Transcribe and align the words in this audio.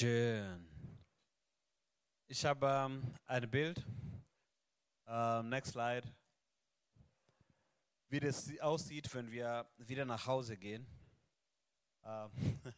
Schön. 0.00 0.66
Ich 2.26 2.42
habe 2.46 2.66
ähm, 2.66 3.02
ein 3.26 3.50
Bild. 3.50 3.84
Ähm, 5.06 5.50
next 5.50 5.72
slide. 5.72 6.10
Wie 8.08 8.18
das 8.18 8.50
aussieht, 8.60 9.14
wenn 9.14 9.30
wir 9.30 9.70
wieder 9.76 10.06
nach 10.06 10.26
Hause 10.26 10.56
gehen. 10.56 10.86
Ähm, 12.02 12.30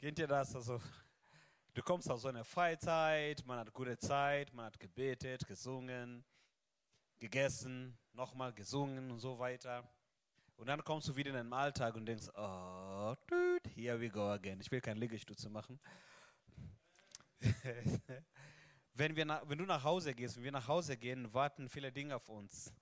kennt 0.00 0.20
ihr 0.20 0.28
das? 0.28 0.54
Also, 0.54 0.80
du 1.74 1.82
kommst 1.82 2.08
aus 2.08 2.22
so 2.22 2.28
einer 2.28 2.44
Freizeit, 2.44 3.44
man 3.44 3.58
hat 3.58 3.72
gute 3.72 3.98
Zeit, 3.98 4.54
man 4.54 4.66
hat 4.66 4.78
gebetet, 4.78 5.44
gesungen, 5.48 6.24
gegessen, 7.18 7.98
nochmal 8.12 8.52
gesungen 8.52 9.10
und 9.10 9.18
so 9.18 9.36
weiter. 9.36 9.82
Und 10.54 10.68
dann 10.68 10.84
kommst 10.84 11.08
du 11.08 11.16
wieder 11.16 11.30
in 11.30 11.36
den 11.38 11.52
Alltag 11.52 11.96
und 11.96 12.06
denkst, 12.06 12.28
oh, 12.36 13.16
dude, 13.26 13.68
here 13.74 14.00
we 14.00 14.08
go 14.08 14.30
again. 14.30 14.60
Ich 14.60 14.70
will 14.70 14.80
keine 14.80 15.00
Liegestütze 15.00 15.50
machen. 15.50 15.80
wenn, 18.94 19.16
wir 19.16 19.24
nach, 19.24 19.48
wenn 19.48 19.58
du 19.58 19.64
nach 19.64 19.84
Hause 19.84 20.14
gehst, 20.14 20.36
wenn 20.36 20.44
wir 20.44 20.52
nach 20.52 20.68
Hause 20.68 20.96
gehen, 20.96 21.32
warten 21.32 21.68
viele 21.68 21.92
Dinge 21.92 22.16
auf 22.16 22.28
uns. 22.28 22.72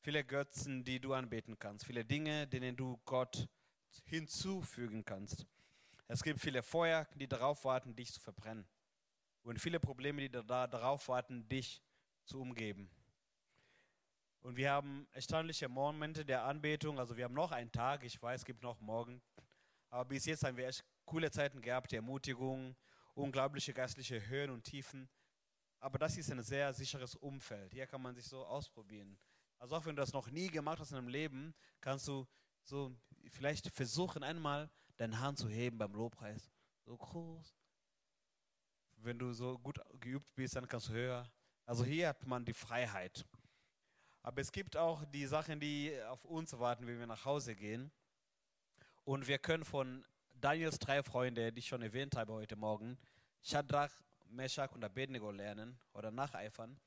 Viele 0.00 0.24
Götzen, 0.24 0.84
die 0.84 1.00
du 1.00 1.14
anbeten 1.14 1.58
kannst. 1.58 1.84
Viele 1.86 2.04
Dinge, 2.04 2.46
denen 2.46 2.76
du 2.76 3.00
Gott 3.04 3.48
hinzufügen 4.04 5.04
kannst. 5.04 5.46
Es 6.08 6.22
gibt 6.22 6.40
viele 6.40 6.62
Feuer, 6.62 7.08
die 7.16 7.26
darauf 7.26 7.64
warten, 7.64 7.96
dich 7.96 8.12
zu 8.12 8.20
verbrennen. 8.20 8.66
Und 9.42 9.60
viele 9.60 9.80
Probleme, 9.80 10.22
die 10.22 10.30
da, 10.30 10.66
darauf 10.66 11.08
warten, 11.08 11.48
dich 11.48 11.82
zu 12.24 12.40
umgeben. 12.40 12.90
Und 14.40 14.56
wir 14.56 14.70
haben 14.70 15.08
erstaunliche 15.12 15.68
Momente 15.68 16.24
der 16.24 16.44
Anbetung. 16.44 17.00
Also 17.00 17.16
wir 17.16 17.24
haben 17.24 17.34
noch 17.34 17.50
einen 17.50 17.72
Tag, 17.72 18.04
ich 18.04 18.22
weiß, 18.22 18.42
es 18.42 18.44
gibt 18.44 18.62
noch 18.62 18.80
morgen. 18.80 19.20
Aber 19.90 20.04
bis 20.04 20.24
jetzt 20.26 20.44
haben 20.44 20.56
wir 20.56 20.68
echt 20.68 20.84
coole 21.04 21.30
Zeiten 21.30 21.60
gehabt, 21.60 21.90
die 21.90 21.96
Ermutigung, 21.96 22.76
unglaubliche 23.16 23.72
geistliche 23.72 24.26
Höhen 24.28 24.50
und 24.50 24.62
Tiefen. 24.62 25.08
Aber 25.80 25.98
das 25.98 26.16
ist 26.16 26.30
ein 26.30 26.42
sehr 26.42 26.72
sicheres 26.72 27.14
Umfeld. 27.14 27.72
Hier 27.72 27.86
kann 27.86 28.02
man 28.02 28.14
sich 28.14 28.26
so 28.26 28.44
ausprobieren. 28.44 29.18
Also 29.58 29.76
auch 29.76 29.84
wenn 29.86 29.96
du 29.96 30.02
das 30.02 30.12
noch 30.12 30.30
nie 30.30 30.48
gemacht 30.48 30.78
hast 30.78 30.90
in 30.90 30.96
deinem 30.96 31.08
Leben, 31.08 31.54
kannst 31.80 32.06
du 32.08 32.26
so 32.62 32.94
vielleicht 33.30 33.68
versuchen 33.68 34.22
einmal 34.22 34.70
deine 34.96 35.18
Hand 35.20 35.38
zu 35.38 35.48
heben 35.48 35.78
beim 35.78 35.94
Lobpreis. 35.94 36.50
So 36.84 36.96
groß. 36.96 37.56
Wenn 38.96 39.18
du 39.18 39.32
so 39.32 39.58
gut 39.58 39.80
geübt 40.00 40.34
bist, 40.34 40.56
dann 40.56 40.68
kannst 40.68 40.88
du 40.88 40.92
höher. 40.92 41.30
Also 41.64 41.84
hier 41.84 42.08
hat 42.08 42.26
man 42.26 42.44
die 42.44 42.54
Freiheit. 42.54 43.26
Aber 44.22 44.40
es 44.40 44.52
gibt 44.52 44.76
auch 44.76 45.04
die 45.06 45.26
Sachen, 45.26 45.60
die 45.60 45.96
auf 46.08 46.24
uns 46.24 46.58
warten, 46.58 46.86
wenn 46.86 46.98
wir 46.98 47.06
nach 47.06 47.24
Hause 47.24 47.54
gehen. 47.54 47.92
Und 49.04 49.26
wir 49.28 49.38
können 49.38 49.64
von 49.64 50.04
Daniels 50.40 50.78
drei 50.78 51.02
Freunde, 51.02 51.52
die 51.52 51.60
ich 51.60 51.68
schon 51.68 51.82
erwähnt 51.82 52.16
habe 52.16 52.32
heute 52.32 52.56
Morgen, 52.56 52.98
Shadrach, 53.42 53.92
Meshach 54.28 54.72
und 54.72 54.84
Abednego 54.84 55.30
lernen 55.30 55.78
oder 55.92 56.10
nacheifern. 56.10 56.78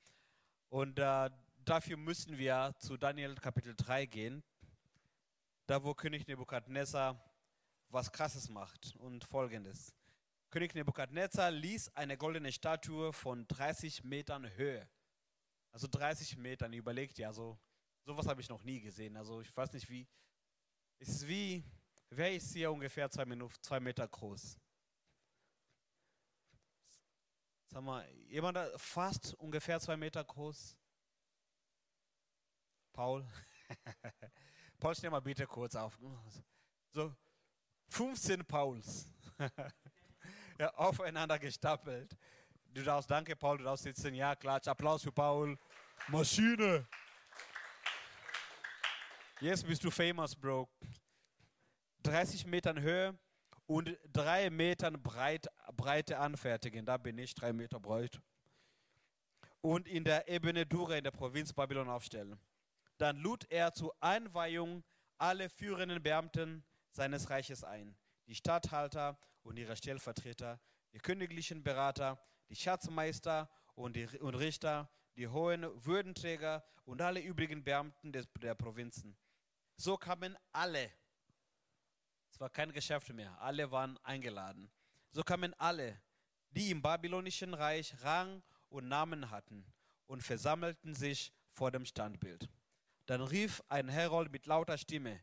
Und 0.70 1.00
äh, 1.00 1.30
dafür 1.66 1.98
müssen 1.98 2.38
wir 2.38 2.76
zu 2.80 2.98
Daniel 2.98 3.36
Kapitel 3.36 3.74
3 3.76 4.06
gehen, 4.06 4.44
da 5.68 5.84
wo 5.84 5.94
König 5.94 6.28
Nebukadnezar 6.28 7.24
was 7.90 8.12
Krasses 8.12 8.50
macht 8.50 8.96
und 8.98 9.24
folgendes. 9.24 9.96
König 10.52 10.76
Nebukadnezar 10.76 11.52
ließ 11.52 11.96
eine 11.96 12.18
goldene 12.18 12.52
Statue 12.52 13.14
von 13.14 13.48
30 13.48 14.04
Metern 14.04 14.50
Höhe 14.56 14.88
also 15.72 15.88
30 15.88 16.38
Metern, 16.38 16.74
überlegt 16.74 17.18
ja, 17.18 17.32
so 17.32 17.60
sowas 18.06 18.28
habe 18.28 18.42
ich 18.42 18.50
noch 18.50 18.64
nie 18.64 18.82
gesehen. 18.82 19.16
Also 19.16 19.42
ich 19.42 19.56
weiß 19.56 19.74
nicht 19.74 19.90
wie. 19.90 20.08
Es 20.98 21.10
ist 21.10 21.28
wie, 21.28 21.64
wer 22.10 22.34
ist 22.34 22.54
hier 22.54 22.72
ungefähr 22.72 23.10
zwei, 23.10 23.26
Minuten, 23.26 23.56
zwei 23.62 23.80
Meter 23.80 24.08
groß? 24.08 24.60
Sag 27.68 27.84
mal, 27.84 28.10
jemand 28.28 28.58
fast 28.78 29.36
ungefähr 29.36 29.80
zwei 29.80 29.96
Meter 29.96 30.24
groß? 30.24 30.76
Paul? 32.94 33.26
Paul, 34.80 34.96
stell 34.96 35.12
mal 35.12 35.22
bitte 35.22 35.46
kurz 35.46 35.76
auf. 35.76 35.98
So 36.92 37.16
15 37.90 38.46
Pauls. 38.46 39.10
ja, 40.60 40.74
aufeinander 40.76 41.38
gestapelt. 41.38 42.18
Du 42.74 42.84
darfst, 42.84 43.10
danke 43.10 43.36
Paul, 43.36 43.58
du 43.58 43.64
darfst 43.64 43.84
sitzen. 43.84 44.14
Ja, 44.14 44.36
klatsch, 44.36 44.68
Applaus 44.68 45.04
für 45.04 45.12
Paul. 45.12 45.58
Maschine. 46.08 46.88
Jetzt 49.42 49.66
bist 49.66 49.84
du 49.84 49.92
famous, 49.92 50.36
Bro. 50.36 50.68
30 52.04 52.46
Metern 52.46 52.82
Höhe 52.82 53.18
und 53.66 53.98
drei 54.12 54.50
Metern 54.50 55.02
breit, 55.02 55.48
Breite 55.74 56.18
anfertigen. 56.18 56.86
Da 56.86 56.98
bin 56.98 57.18
ich, 57.18 57.36
drei 57.36 57.54
Meter 57.54 57.80
breit. 57.80 58.20
Und 59.62 59.88
in 59.88 60.04
der 60.04 60.28
Ebene 60.28 60.66
Dura 60.66 60.96
in 60.96 61.04
der 61.04 61.12
Provinz 61.12 61.54
Babylon 61.54 61.90
aufstellen. 61.90 62.40
Dann 62.98 63.18
lud 63.18 63.46
er 63.50 63.74
zur 63.74 63.96
Einweihung 64.02 64.84
alle 65.18 65.50
führenden 65.50 66.02
Beamten 66.02 66.64
seines 66.92 67.30
Reiches 67.30 67.64
ein. 67.64 67.96
Die 68.28 68.36
Statthalter 68.36 69.20
und 69.44 69.58
ihre 69.58 69.76
Stellvertreter, 69.76 70.60
die 70.94 71.00
königlichen 71.00 71.64
Berater, 71.64 72.20
die 72.50 72.56
Schatzmeister 72.56 73.50
und, 73.76 73.96
die, 73.96 74.08
und 74.20 74.36
Richter, 74.36 74.90
die 75.16 75.28
hohen 75.28 75.64
Würdenträger 75.86 76.64
und 76.86 77.02
alle 77.02 77.22
übrigen 77.22 77.64
Beamten 77.64 78.12
des, 78.12 78.28
der 78.42 78.56
Provinzen. 78.56 79.18
So 79.76 79.98
kamen 79.98 80.38
alle. 80.52 80.92
Es 82.40 82.42
war 82.42 82.50
kein 82.50 82.72
Geschäft 82.72 83.12
mehr. 83.12 83.38
Alle 83.42 83.70
waren 83.70 83.98
eingeladen. 84.06 84.72
So 85.12 85.24
kamen 85.24 85.54
alle, 85.56 86.00
die 86.52 86.72
im 86.72 86.82
babylonischen 86.82 87.54
Reich 87.54 87.94
Rang 88.02 88.42
und 88.70 88.88
Namen 88.88 89.30
hatten 89.30 89.66
und 90.08 90.24
versammelten 90.24 90.96
sich 90.96 91.34
vor 91.52 91.70
dem 91.70 91.84
Standbild. 91.84 92.48
Dann 93.08 93.20
rief 93.20 93.62
ein 93.68 93.90
Herold 93.90 94.32
mit 94.32 94.46
lauter 94.46 94.78
Stimme, 94.78 95.22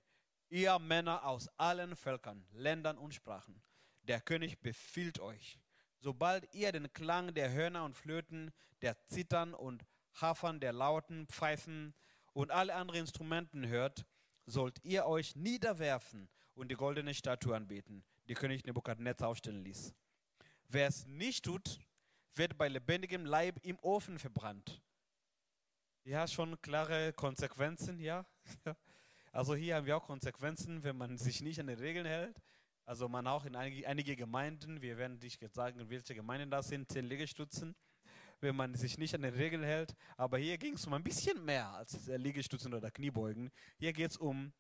ihr 0.51 0.79
Männer 0.79 1.25
aus 1.25 1.49
allen 1.57 1.97
Völkern, 1.97 2.47
Ländern 2.53 2.99
und 2.99 3.15
Sprachen, 3.15 3.63
der 4.03 4.21
König 4.21 4.61
befiehlt 4.61 5.19
euch, 5.19 5.59
sobald 6.01 6.53
ihr 6.53 6.71
den 6.71 6.93
Klang 6.93 7.33
der 7.33 7.51
Hörner 7.51 7.87
und 7.87 7.97
Flöten, 7.97 8.53
der 8.83 9.03
Zittern 9.07 9.55
und 9.55 9.87
Hafern, 10.21 10.61
der 10.61 10.75
Lauten, 10.75 11.27
Pfeifen 11.29 11.95
und 12.35 12.51
alle 12.51 12.75
anderen 12.75 13.01
Instrumenten 13.01 13.67
hört, 13.67 14.05
sollt 14.45 14.85
ihr 14.85 15.07
euch 15.07 15.35
niederwerfen 15.35 16.29
und 16.57 16.71
die 16.71 16.75
goldene 16.75 17.15
Statue 17.15 17.55
anbeten, 17.55 18.03
die 18.29 18.35
König 18.35 18.65
Nebukadnezar 18.65 19.29
aufstellen 19.29 19.63
ließ. 19.63 19.95
Wer 20.69 20.89
es 20.89 21.07
nicht 21.07 21.45
tut, 21.45 21.79
wird 22.35 22.59
bei 22.59 22.69
lebendigem 22.69 23.25
Leib 23.25 23.61
im 23.63 23.79
Ofen 23.81 24.19
verbrannt. 24.19 24.83
Ja, 26.05 26.27
schon 26.27 26.61
klare 26.61 27.13
Konsequenzen, 27.13 28.01
ja. 28.01 28.27
Also 29.33 29.55
hier 29.55 29.77
haben 29.77 29.85
wir 29.85 29.99
auch 29.99 30.07
Konsequenzen, 30.07 30.83
wenn 30.83 30.97
man 30.97 31.19
sich 31.19 31.43
nicht 31.43 31.61
an 31.61 31.67
die 31.67 31.75
Regeln 31.75 32.07
hält. 32.07 32.41
Also 32.87 33.07
man 33.07 33.27
auch 33.27 33.45
in 33.45 33.55
einige, 33.55 33.87
einige 33.87 34.17
Gemeinden, 34.17 34.81
wir 34.81 34.97
werden 34.97 35.21
dich 35.21 35.39
jetzt 35.43 35.57
sagen, 35.57 35.91
welche 35.91 36.15
Gemeinden 36.15 36.51
das 36.51 36.69
sind, 36.69 36.91
zehn 36.91 37.05
Liegestützen, 37.05 37.77
wenn 38.41 38.57
man 38.57 38.75
sich 38.75 38.97
nicht 38.97 39.15
an 39.15 39.21
den 39.21 39.35
Regeln 39.35 39.63
hält. 39.63 39.95
Aber 40.17 40.39
hier 40.39 40.57
ging 40.57 40.73
es 40.73 40.87
um 40.87 40.95
ein 40.95 41.05
bisschen 41.05 41.45
mehr 41.45 41.69
als 41.69 42.07
Liegestützen 42.07 42.73
oder 42.73 42.91
Kniebeugen. 42.91 43.51
Hier 43.77 43.93
geht 43.93 44.13
es 44.13 44.17
um, 44.17 44.55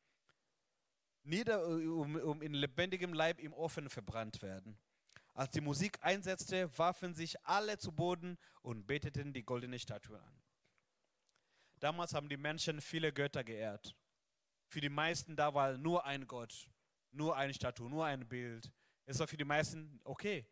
nieder, 1.26 1.66
um, 1.66 2.16
um 2.16 2.42
in 2.42 2.54
lebendigem 2.54 3.12
Leib 3.12 3.40
im 3.40 3.52
Ofen 3.52 3.88
verbrannt 3.88 4.42
werden. 4.42 4.78
Als 5.34 5.50
die 5.50 5.60
Musik 5.60 5.98
einsetzte, 6.00 6.70
warfen 6.78 7.14
sich 7.14 7.44
alle 7.44 7.78
zu 7.78 7.92
Boden 7.92 8.38
und 8.62 8.86
beteten 8.86 9.32
die 9.32 9.44
goldene 9.44 9.78
Statue 9.78 10.18
an. 10.18 10.42
Damals 11.78 12.14
haben 12.14 12.28
die 12.28 12.38
Menschen 12.38 12.80
viele 12.80 13.12
Götter 13.12 13.44
geehrt. 13.44 13.94
Für 14.68 14.80
die 14.80 14.88
meisten 14.88 15.36
da 15.36 15.52
war 15.52 15.76
nur 15.76 16.06
ein 16.06 16.26
Gott 16.26 16.66
nur 17.16 17.36
eine 17.36 17.54
Statue, 17.54 17.88
nur 17.88 18.04
ein 18.04 18.28
Bild. 18.28 18.70
Ist 19.06 19.20
doch 19.20 19.28
für 19.28 19.36
die 19.36 19.44
meisten 19.44 20.00
okay. 20.04 20.46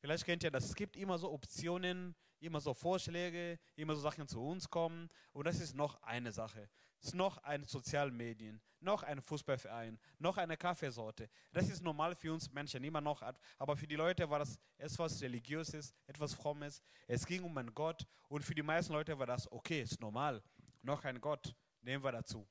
Vielleicht 0.00 0.24
kennt 0.24 0.42
ihr 0.42 0.50
das. 0.50 0.66
Es 0.66 0.74
gibt 0.74 0.96
immer 0.96 1.18
so 1.18 1.30
Optionen, 1.30 2.14
immer 2.40 2.60
so 2.60 2.74
Vorschläge, 2.74 3.58
immer 3.76 3.94
so 3.94 4.00
Sachen 4.00 4.28
zu 4.28 4.40
uns 4.40 4.68
kommen. 4.68 5.08
Und 5.32 5.46
das 5.46 5.60
ist 5.60 5.74
noch 5.74 6.00
eine 6.02 6.32
Sache. 6.32 6.68
Es 7.00 7.08
ist 7.08 7.14
noch 7.14 7.38
ein 7.38 7.64
Sozialmedien, 7.64 8.60
noch 8.80 9.02
ein 9.02 9.20
Fußballverein, 9.20 9.98
noch 10.18 10.36
eine 10.36 10.56
Kaffeesorte. 10.56 11.28
Das 11.52 11.68
ist 11.68 11.82
normal 11.82 12.14
für 12.14 12.32
uns 12.32 12.50
Menschen 12.52 12.82
immer 12.84 13.00
noch. 13.00 13.22
Aber 13.58 13.76
für 13.76 13.86
die 13.86 13.96
Leute 13.96 14.28
war 14.28 14.38
das 14.38 14.58
etwas 14.76 15.20
Religiöses, 15.20 15.94
etwas 16.06 16.34
Frommes. 16.34 16.82
Es 17.06 17.26
ging 17.26 17.42
um 17.42 17.56
einen 17.56 17.74
Gott. 17.74 18.06
Und 18.28 18.42
für 18.42 18.54
die 18.54 18.62
meisten 18.62 18.92
Leute 18.92 19.18
war 19.18 19.26
das 19.26 19.50
okay, 19.50 19.82
ist 19.82 20.00
normal. 20.00 20.42
Noch 20.82 21.04
ein 21.04 21.20
Gott, 21.20 21.54
nehmen 21.80 22.02
wir 22.04 22.12
dazu. 22.12 22.48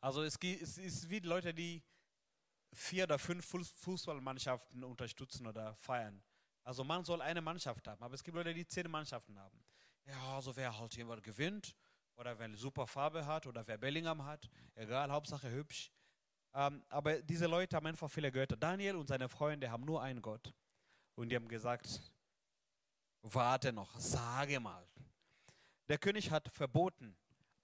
Also 0.00 0.22
es 0.22 0.36
ist 0.36 1.08
wie 1.08 1.20
die 1.20 1.28
Leute, 1.28 1.54
die 1.54 1.82
vier 2.72 3.04
oder 3.04 3.18
fünf 3.18 3.46
Fußballmannschaften 3.46 4.84
unterstützen 4.84 5.46
oder 5.46 5.74
feiern. 5.76 6.22
Also 6.62 6.84
man 6.84 7.04
soll 7.04 7.22
eine 7.22 7.40
Mannschaft 7.40 7.86
haben, 7.86 8.02
aber 8.02 8.14
es 8.14 8.22
gibt 8.22 8.36
Leute, 8.36 8.52
die 8.52 8.66
zehn 8.66 8.90
Mannschaften 8.90 9.38
haben. 9.38 9.64
Ja, 10.04 10.34
also 10.34 10.54
wer 10.54 10.76
halt 10.76 10.94
jemand 10.96 11.22
gewinnt 11.22 11.74
oder 12.16 12.38
wer 12.38 12.46
eine 12.46 12.56
super 12.56 12.86
Farbe 12.86 13.26
hat 13.26 13.46
oder 13.46 13.66
wer 13.66 13.78
Bellingham 13.78 14.24
hat, 14.24 14.48
egal, 14.74 15.10
Hauptsache 15.10 15.50
hübsch. 15.50 15.90
Ähm, 16.54 16.82
aber 16.88 17.22
diese 17.22 17.46
Leute 17.46 17.76
haben 17.76 17.86
einfach 17.86 18.10
viele 18.10 18.32
Götter. 18.32 18.56
Daniel 18.56 18.96
und 18.96 19.06
seine 19.06 19.28
Freunde 19.28 19.70
haben 19.70 19.84
nur 19.84 20.02
einen 20.02 20.22
Gott. 20.22 20.52
Und 21.14 21.28
die 21.28 21.36
haben 21.36 21.48
gesagt, 21.48 22.12
warte 23.22 23.72
noch, 23.72 23.98
sage 23.98 24.60
mal. 24.60 24.86
Der 25.88 25.98
König 25.98 26.30
hat 26.30 26.48
verboten, 26.48 27.16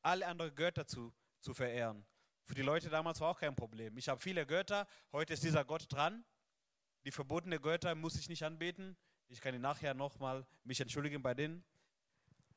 alle 0.03 0.27
anderen 0.27 0.55
Götter 0.55 0.87
zu, 0.87 1.13
zu 1.41 1.55
verehren. 1.55 2.05
Für 2.45 2.55
die 2.55 2.63
Leute 2.63 2.91
damals 2.91 3.21
war 3.21 3.31
auch 3.31 3.41
kein 3.41 3.55
Problem. 3.55 3.97
Ich 3.97 4.09
habe 4.09 4.21
viele 4.21 4.47
Götter, 4.47 4.87
heute 5.13 5.33
ist 5.33 5.43
dieser 5.43 5.65
Gott 5.65 5.91
dran. 5.91 6.25
Die 7.05 7.11
verbotene 7.11 7.59
Götter 7.59 7.95
muss 7.95 8.17
ich 8.17 8.29
nicht 8.29 8.45
anbeten. 8.45 8.97
Ich 9.29 9.41
kann 9.41 9.59
nachher 9.61 9.95
nochmal 9.95 10.47
mich 10.65 10.81
entschuldigen 10.81 11.23
bei 11.23 11.35
denen. 11.35 11.65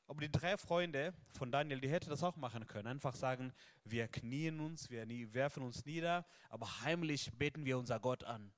Aber 0.07 0.21
die 0.21 0.31
drei 0.31 0.55
Freunde 0.57 1.13
von 1.31 1.51
Daniel, 1.51 1.79
die 1.79 1.89
hätten 1.89 2.09
das 2.09 2.23
auch 2.23 2.35
machen 2.35 2.67
können. 2.67 2.87
Einfach 2.87 3.15
sagen, 3.15 3.51
wir 3.83 4.07
knien 4.07 4.59
uns, 4.59 4.89
wir 4.89 5.07
werfen 5.33 5.63
uns 5.63 5.85
nieder, 5.85 6.25
aber 6.49 6.81
heimlich 6.81 7.31
beten 7.33 7.65
wir 7.65 7.77
unser 7.77 7.99
Gott 7.99 8.23
an. 8.23 8.53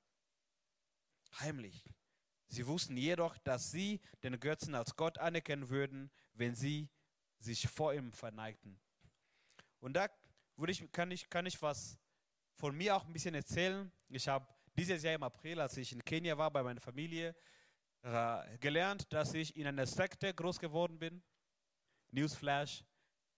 Heimlich. 1.40 1.90
Sie 2.50 2.66
wussten 2.68 2.98
jedoch, 2.98 3.38
dass 3.40 3.72
sie 3.72 4.02
den 4.24 4.40
Götzen 4.40 4.76
als 4.76 4.96
Gott 4.96 5.18
anerkennen 5.18 5.70
würden, 5.70 6.12
wenn 6.34 6.56
sie 6.56 6.90
sich 7.40 7.68
vor 7.68 7.94
ihm 7.94 8.12
verneigten. 8.12 8.80
Und 9.80 9.94
da 9.94 10.08
ich, 10.68 10.92
kann, 10.92 11.12
ich, 11.12 11.30
kann 11.30 11.46
ich 11.46 11.62
was 11.62 11.98
von 12.56 12.76
mir 12.76 12.96
auch 12.96 13.06
ein 13.06 13.14
bisschen 13.14 13.36
erzählen. 13.36 13.92
Ich 14.10 14.28
habe 14.28 14.48
dieses 14.78 15.04
Jahr 15.04 15.16
im 15.16 15.24
April, 15.24 15.60
als 15.60 15.78
ich 15.78 15.92
in 15.92 16.04
Kenia 16.04 16.38
war 16.38 16.52
bei 16.52 16.64
meiner 16.64 16.82
Familie, 16.82 17.36
äh, 18.02 18.58
gelernt, 18.60 19.12
dass 19.12 19.34
ich 19.34 19.56
in 19.56 19.68
einer 19.68 19.86
Sekte 19.86 20.34
groß 20.34 20.60
geworden 20.60 20.98
bin. 21.00 21.24
Newsflash. 22.12 22.84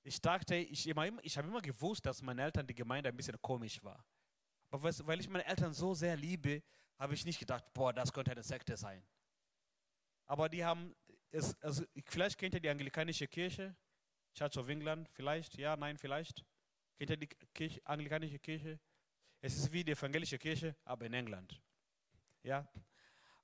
Ich 0.04 0.22
dachte, 0.22 0.56
ich, 0.56 0.88
ich 0.88 1.38
habe 1.38 1.48
immer 1.48 1.62
gewusst, 1.62 2.06
dass 2.06 2.22
meine 2.22 2.44
Eltern 2.44 2.66
die 2.66 2.76
Gemeinde 2.76 3.10
ein 3.10 3.18
bisschen 3.18 3.40
komisch 3.42 3.84
war. 3.84 4.06
Aber 4.72 4.84
weil 5.06 5.20
ich 5.20 5.30
meine 5.30 5.46
Eltern 5.46 5.74
so 5.74 5.94
sehr 5.94 6.16
liebe, 6.16 6.64
habe 6.98 7.14
ich 7.14 7.26
nicht 7.26 7.40
gedacht, 7.40 7.64
boah, 7.74 7.94
das 7.94 8.12
könnte 8.14 8.32
eine 8.32 8.44
Sekte 8.44 8.78
sein. 8.78 9.04
Aber 10.26 10.48
die 10.48 10.64
haben, 10.64 10.96
es, 11.32 11.60
also 11.62 11.84
vielleicht 12.06 12.38
kennt 12.38 12.54
ihr 12.54 12.60
die 12.60 12.70
anglikanische 12.70 13.28
Kirche, 13.28 13.76
Church 14.34 14.58
of 14.58 14.70
England, 14.70 15.10
vielleicht, 15.10 15.58
ja, 15.58 15.76
nein, 15.76 15.98
vielleicht. 15.98 16.46
Kennt 16.98 17.10
ihr 17.10 17.18
die 17.18 17.28
Kirche, 17.28 17.82
anglikanische 17.86 18.40
Kirche? 18.40 18.80
Es 19.42 19.56
ist 19.56 19.72
wie 19.72 19.84
die 19.84 19.94
evangelische 19.94 20.38
Kirche, 20.38 20.76
aber 20.84 21.06
in 21.06 21.14
England. 21.14 21.60
Ja. 22.44 22.68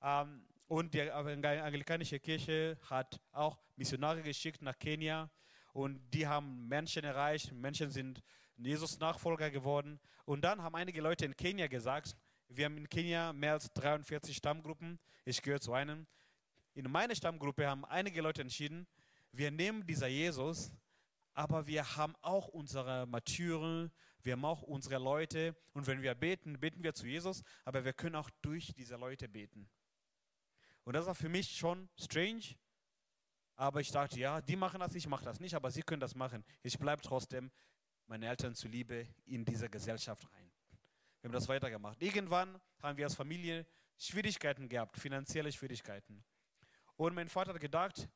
Ähm, 0.01 0.45
und 0.67 0.94
die 0.94 1.01
anglikanische 1.12 2.19
Kirche 2.19 2.77
hat 2.89 3.19
auch 3.31 3.59
Missionare 3.75 4.21
geschickt 4.21 4.62
nach 4.62 4.77
Kenia 4.77 5.29
und 5.73 6.00
die 6.13 6.25
haben 6.25 6.67
Menschen 6.67 7.03
erreicht. 7.03 7.51
Menschen 7.51 7.91
sind 7.91 8.23
Jesus 8.57 8.97
Nachfolger 9.00 9.51
geworden. 9.51 10.00
Und 10.25 10.41
dann 10.41 10.62
haben 10.62 10.75
einige 10.75 11.01
Leute 11.01 11.25
in 11.25 11.35
Kenia 11.35 11.67
gesagt, 11.67 12.15
wir 12.47 12.65
haben 12.65 12.77
in 12.77 12.89
Kenia 12.89 13.33
mehr 13.33 13.53
als 13.53 13.71
43 13.73 14.35
Stammgruppen. 14.35 15.00
Ich 15.25 15.41
gehöre 15.41 15.59
zu 15.59 15.73
einem. 15.73 16.07
In 16.73 16.89
meiner 16.89 17.15
Stammgruppe 17.15 17.67
haben 17.67 17.85
einige 17.85 18.21
Leute 18.21 18.41
entschieden, 18.41 18.88
wir 19.31 19.51
nehmen 19.51 19.85
dieser 19.85 20.07
Jesus, 20.07 20.71
aber 21.33 21.67
wir 21.67 21.97
haben 21.97 22.15
auch 22.21 22.47
unsere 22.47 23.06
Martyren, 23.06 23.91
wir 24.21 24.33
haben 24.33 24.45
auch 24.45 24.62
unsere 24.62 24.97
Leute. 24.97 25.56
Und 25.73 25.85
wenn 25.88 26.01
wir 26.01 26.15
beten, 26.15 26.59
beten 26.59 26.83
wir 26.83 26.94
zu 26.94 27.06
Jesus, 27.06 27.44
aber 27.65 27.83
wir 27.83 27.94
können 27.94 28.15
auch 28.15 28.29
durch 28.41 28.73
diese 28.73 28.95
Leute 28.95 29.27
beten. 29.27 29.69
Und 30.86 30.94
das 30.94 31.06
war 31.06 31.16
für 31.16 31.30
mich 31.30 31.58
schon 31.58 31.90
strange. 32.00 32.56
Aber 33.56 33.82
ich 33.82 33.92
dachte, 33.92 34.20
ja, 34.20 34.42
die 34.42 34.56
machen 34.56 34.80
das, 34.80 34.96
ich 34.96 35.08
mache 35.08 35.26
das 35.26 35.40
nicht, 35.40 35.56
aber 35.56 35.72
sie 35.72 35.82
können 35.82 36.00
das 36.00 36.16
machen. 36.16 36.44
Ich 36.62 36.78
bleibe 36.78 37.02
trotzdem 37.02 37.52
meine 38.08 38.28
Eltern 38.28 38.54
zuliebe 38.54 39.08
in 39.26 39.44
diese 39.46 39.70
Gesellschaft 39.70 40.32
rein. 40.32 40.52
Wir 41.22 41.30
haben 41.30 41.34
das 41.34 41.48
weitergemacht. 41.48 42.02
Irgendwann 42.02 42.62
haben 42.82 42.98
wir 42.98 43.06
als 43.06 43.16
Familie 43.16 43.66
Schwierigkeiten 43.98 44.70
gehabt, 44.70 44.98
finanzielle 44.98 45.52
Schwierigkeiten. 45.52 46.24
Und 46.98 47.16
mein 47.16 47.30
Vater 47.30 47.54
hat 47.54 47.62
gedacht, 47.62 48.08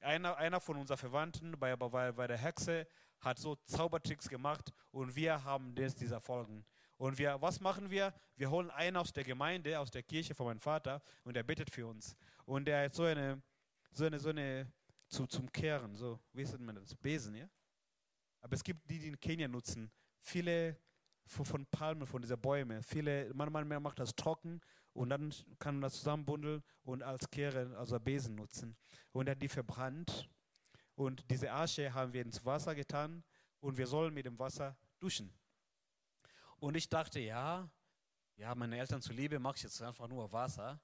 einer, 0.00 0.36
einer 0.36 0.60
von 0.60 0.76
unseren 0.76 0.98
Verwandten 0.98 1.58
bei, 1.58 1.76
bei, 1.76 2.12
bei 2.12 2.26
der 2.26 2.38
Hexe 2.38 2.86
hat 3.20 3.38
so 3.38 3.56
Zaubertricks 3.56 4.28
gemacht 4.28 4.72
und 4.90 5.14
wir 5.14 5.44
haben 5.44 5.74
das, 5.74 5.94
dieser 5.94 6.20
Folgen. 6.20 6.64
Und 6.96 7.18
wir, 7.18 7.40
was 7.40 7.60
machen 7.60 7.90
wir? 7.90 8.14
Wir 8.36 8.50
holen 8.50 8.70
einen 8.70 8.96
aus 8.96 9.12
der 9.12 9.24
Gemeinde, 9.24 9.78
aus 9.78 9.90
der 9.90 10.02
Kirche 10.02 10.34
von 10.34 10.46
meinem 10.46 10.60
Vater 10.60 11.02
und 11.24 11.36
er 11.36 11.42
betet 11.42 11.70
für 11.70 11.86
uns. 11.86 12.16
Und 12.44 12.68
er 12.68 12.84
hat 12.84 12.94
so 12.94 13.04
eine, 13.04 13.42
so 13.90 14.04
eine, 14.04 14.18
so 14.18 14.30
eine, 14.30 14.72
zu, 15.08 15.26
zum 15.26 15.50
Kehren, 15.50 15.94
so, 15.96 16.20
wie 16.32 16.42
ist 16.42 16.58
man 16.58 16.74
das? 16.74 16.94
Besen, 16.94 17.34
ja? 17.34 17.48
Aber 18.40 18.54
es 18.54 18.62
gibt 18.62 18.88
die, 18.90 18.98
die 18.98 19.08
in 19.08 19.18
Kenia 19.18 19.48
nutzen. 19.48 19.90
Viele 20.20 20.78
von 21.26 21.66
Palmen, 21.66 22.06
von 22.06 22.20
diesen 22.20 22.38
Bäumen. 22.38 22.82
Viele, 22.82 23.30
manchmal 23.34 23.64
macht 23.80 23.98
das 23.98 24.14
trocken 24.14 24.60
und 24.92 25.08
dann 25.08 25.32
kann 25.58 25.76
man 25.76 25.82
das 25.82 25.94
zusammenbundeln 25.94 26.62
und 26.82 27.02
als 27.02 27.28
Kehre, 27.30 27.76
also 27.76 27.98
Besen 27.98 28.34
nutzen. 28.34 28.76
Und 29.12 29.28
er 29.28 29.32
hat 29.32 29.42
die 29.42 29.48
verbrannt 29.48 30.28
und 30.94 31.28
diese 31.30 31.50
Asche 31.50 31.92
haben 31.92 32.12
wir 32.12 32.22
ins 32.22 32.44
Wasser 32.44 32.74
getan 32.74 33.24
und 33.60 33.76
wir 33.78 33.86
sollen 33.86 34.12
mit 34.12 34.26
dem 34.26 34.38
Wasser 34.38 34.76
duschen. 35.00 35.32
Und 36.64 36.76
ich 36.76 36.88
dachte, 36.88 37.20
ja, 37.20 37.68
ja, 38.36 38.54
meine 38.54 38.78
Eltern 38.78 39.02
zuliebe 39.02 39.38
mache 39.38 39.56
ich 39.58 39.64
jetzt 39.64 39.82
einfach 39.82 40.08
nur 40.08 40.32
Wasser. 40.32 40.80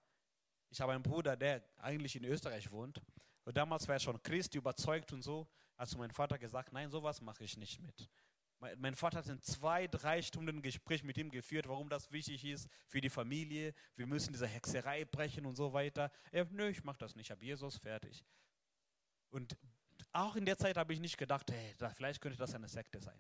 Ich 0.69 0.79
habe 0.79 0.93
einen 0.93 1.03
Bruder, 1.03 1.39
der 1.39 1.65
eigentlich 1.79 2.15
in 2.17 2.25
Österreich 2.25 2.71
wohnt. 2.71 3.01
Und 3.45 3.57
damals 3.57 3.89
war 3.89 3.95
er 3.95 3.99
schon 3.99 4.23
Christ, 4.23 4.55
überzeugt 4.55 5.11
und 5.15 5.23
so. 5.23 5.49
Also 5.77 5.97
mein 5.97 6.11
Vater 6.11 6.39
gesagt, 6.39 6.75
nein, 6.75 6.91
sowas 6.91 7.23
mache 7.23 7.45
ich 7.45 7.57
nicht 7.57 7.81
mit. 7.81 8.11
Mein 8.77 8.95
Vater 8.95 9.21
hat 9.21 9.31
ein 9.31 9.41
zwei, 9.41 9.87
drei 9.87 10.21
Stunden 10.21 10.61
Gespräch 10.61 11.03
mit 11.03 11.17
ihm 11.17 11.31
geführt, 11.31 11.67
warum 11.67 11.89
das 11.89 12.13
wichtig 12.13 12.45
ist 12.45 12.69
für 12.87 13.01
die 13.01 13.09
Familie. 13.09 13.73
Wir 13.97 14.07
müssen 14.07 14.35
diese 14.35 14.47
Hexerei 14.47 15.07
brechen 15.07 15.47
und 15.47 15.57
so 15.57 15.73
weiter. 15.73 16.13
Er, 16.31 16.45
nö, 16.51 16.69
ich 16.69 16.85
mache 16.85 16.99
das 16.99 17.17
nicht, 17.17 17.29
ich 17.29 17.31
habe 17.31 17.43
Jesus 17.43 17.79
fertig. 17.79 18.23
Und 19.31 19.57
auch 20.13 20.37
in 20.37 20.45
der 20.45 20.59
Zeit 20.59 20.77
habe 20.77 20.93
ich 20.93 21.01
nicht 21.01 21.17
gedacht, 21.17 21.51
hey, 21.51 21.75
vielleicht 21.95 22.21
könnte 22.21 22.37
das 22.37 22.55
eine 22.55 22.69
Sekte 22.69 23.01
sein. 23.01 23.19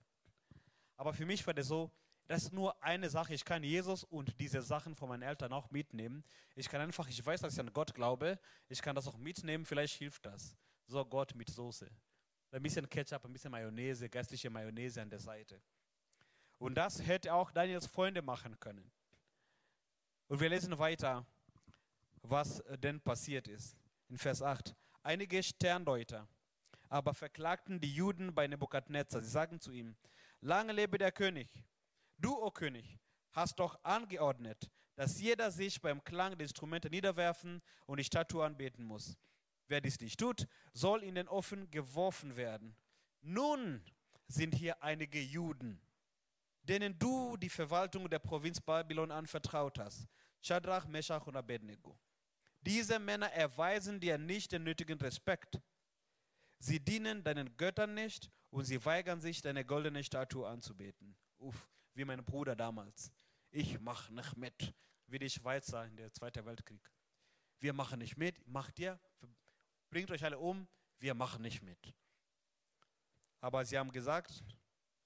Aber 0.96 1.14
für 1.14 1.24
mich 1.24 1.46
war 1.46 1.54
das 1.54 1.66
so, 1.66 1.90
das 2.30 2.44
ist 2.44 2.52
nur 2.52 2.80
eine 2.80 3.10
Sache. 3.10 3.34
Ich 3.34 3.44
kann 3.44 3.64
Jesus 3.64 4.04
und 4.04 4.38
diese 4.38 4.62
Sachen 4.62 4.94
von 4.94 5.08
meinen 5.08 5.24
Eltern 5.24 5.52
auch 5.52 5.68
mitnehmen. 5.72 6.22
Ich 6.54 6.68
kann 6.68 6.80
einfach, 6.80 7.08
ich 7.08 7.26
weiß, 7.26 7.40
dass 7.40 7.54
ich 7.54 7.58
an 7.58 7.72
Gott 7.72 7.92
glaube. 7.92 8.38
Ich 8.68 8.80
kann 8.80 8.94
das 8.94 9.08
auch 9.08 9.16
mitnehmen. 9.16 9.66
Vielleicht 9.66 9.96
hilft 9.96 10.24
das. 10.24 10.56
So 10.86 11.04
Gott 11.04 11.34
mit 11.34 11.50
Soße. 11.50 11.90
Ein 12.52 12.62
bisschen 12.62 12.88
Ketchup, 12.88 13.24
ein 13.24 13.32
bisschen 13.32 13.50
Mayonnaise, 13.50 14.08
geistliche 14.08 14.48
Mayonnaise 14.48 15.02
an 15.02 15.10
der 15.10 15.18
Seite. 15.18 15.60
Und 16.58 16.76
das 16.76 17.04
hätte 17.04 17.34
auch 17.34 17.50
Daniels 17.50 17.88
Freunde 17.88 18.22
machen 18.22 18.60
können. 18.60 18.88
Und 20.28 20.38
wir 20.38 20.50
lesen 20.50 20.78
weiter, 20.78 21.26
was 22.22 22.62
denn 22.76 23.00
passiert 23.00 23.48
ist. 23.48 23.76
In 24.08 24.18
Vers 24.18 24.40
8. 24.40 24.72
Einige 25.02 25.42
Sterndeuter 25.42 26.28
aber 26.88 27.12
verklagten 27.12 27.80
die 27.80 27.92
Juden 27.92 28.32
bei 28.32 28.46
Nebukadnezar. 28.46 29.20
Sie 29.20 29.30
sagen 29.30 29.58
zu 29.58 29.72
ihm, 29.72 29.96
lange 30.40 30.72
lebe 30.72 30.96
der 30.96 31.10
König. 31.10 31.64
Du, 32.20 32.34
o 32.34 32.46
oh 32.46 32.50
König, 32.50 32.98
hast 33.32 33.58
doch 33.58 33.82
angeordnet, 33.82 34.70
dass 34.94 35.20
jeder 35.20 35.50
sich 35.50 35.80
beim 35.80 36.04
Klang 36.04 36.32
der 36.32 36.42
Instrumente 36.42 36.90
niederwerfen 36.90 37.62
und 37.86 37.98
die 37.98 38.04
Statue 38.04 38.44
anbeten 38.44 38.84
muss. 38.84 39.16
Wer 39.68 39.80
dies 39.80 40.00
nicht 40.00 40.18
tut, 40.18 40.46
soll 40.72 41.02
in 41.02 41.14
den 41.14 41.28
Ofen 41.28 41.70
geworfen 41.70 42.36
werden. 42.36 42.76
Nun 43.22 43.82
sind 44.26 44.54
hier 44.54 44.82
einige 44.82 45.20
Juden, 45.20 45.80
denen 46.62 46.98
du 46.98 47.36
die 47.36 47.48
Verwaltung 47.48 48.10
der 48.10 48.18
Provinz 48.18 48.60
Babylon 48.60 49.10
anvertraut 49.10 49.78
hast. 49.78 50.06
Shadrach, 50.42 50.86
Meshach 50.86 51.26
und 51.26 51.36
Abednego. 51.36 51.98
Diese 52.62 52.98
Männer 52.98 53.32
erweisen 53.32 54.00
dir 54.00 54.18
nicht 54.18 54.52
den 54.52 54.64
nötigen 54.64 54.98
Respekt. 55.00 55.60
Sie 56.58 56.78
dienen 56.78 57.24
deinen 57.24 57.56
Göttern 57.56 57.94
nicht 57.94 58.30
und 58.50 58.64
sie 58.64 58.84
weigern 58.84 59.20
sich, 59.20 59.40
deine 59.40 59.64
goldene 59.64 60.04
Statue 60.04 60.46
anzubeten. 60.46 61.16
Uff, 61.38 61.66
wie 61.94 62.04
mein 62.04 62.24
Bruder 62.24 62.56
damals. 62.56 63.12
Ich 63.50 63.80
mache 63.80 64.12
nicht 64.12 64.36
mit, 64.36 64.74
wie 65.06 65.18
die 65.18 65.30
Schweizer 65.30 65.84
in 65.86 65.96
der 65.96 66.12
Zweiten 66.12 66.44
Weltkrieg. 66.44 66.80
Wir 67.58 67.72
machen 67.72 67.98
nicht 67.98 68.16
mit, 68.16 68.46
macht 68.46 68.78
ihr, 68.78 68.98
bringt 69.90 70.10
euch 70.10 70.24
alle 70.24 70.38
um, 70.38 70.66
wir 70.98 71.14
machen 71.14 71.42
nicht 71.42 71.62
mit. 71.62 71.94
Aber 73.40 73.64
sie 73.64 73.78
haben 73.78 73.90
gesagt, 73.90 74.44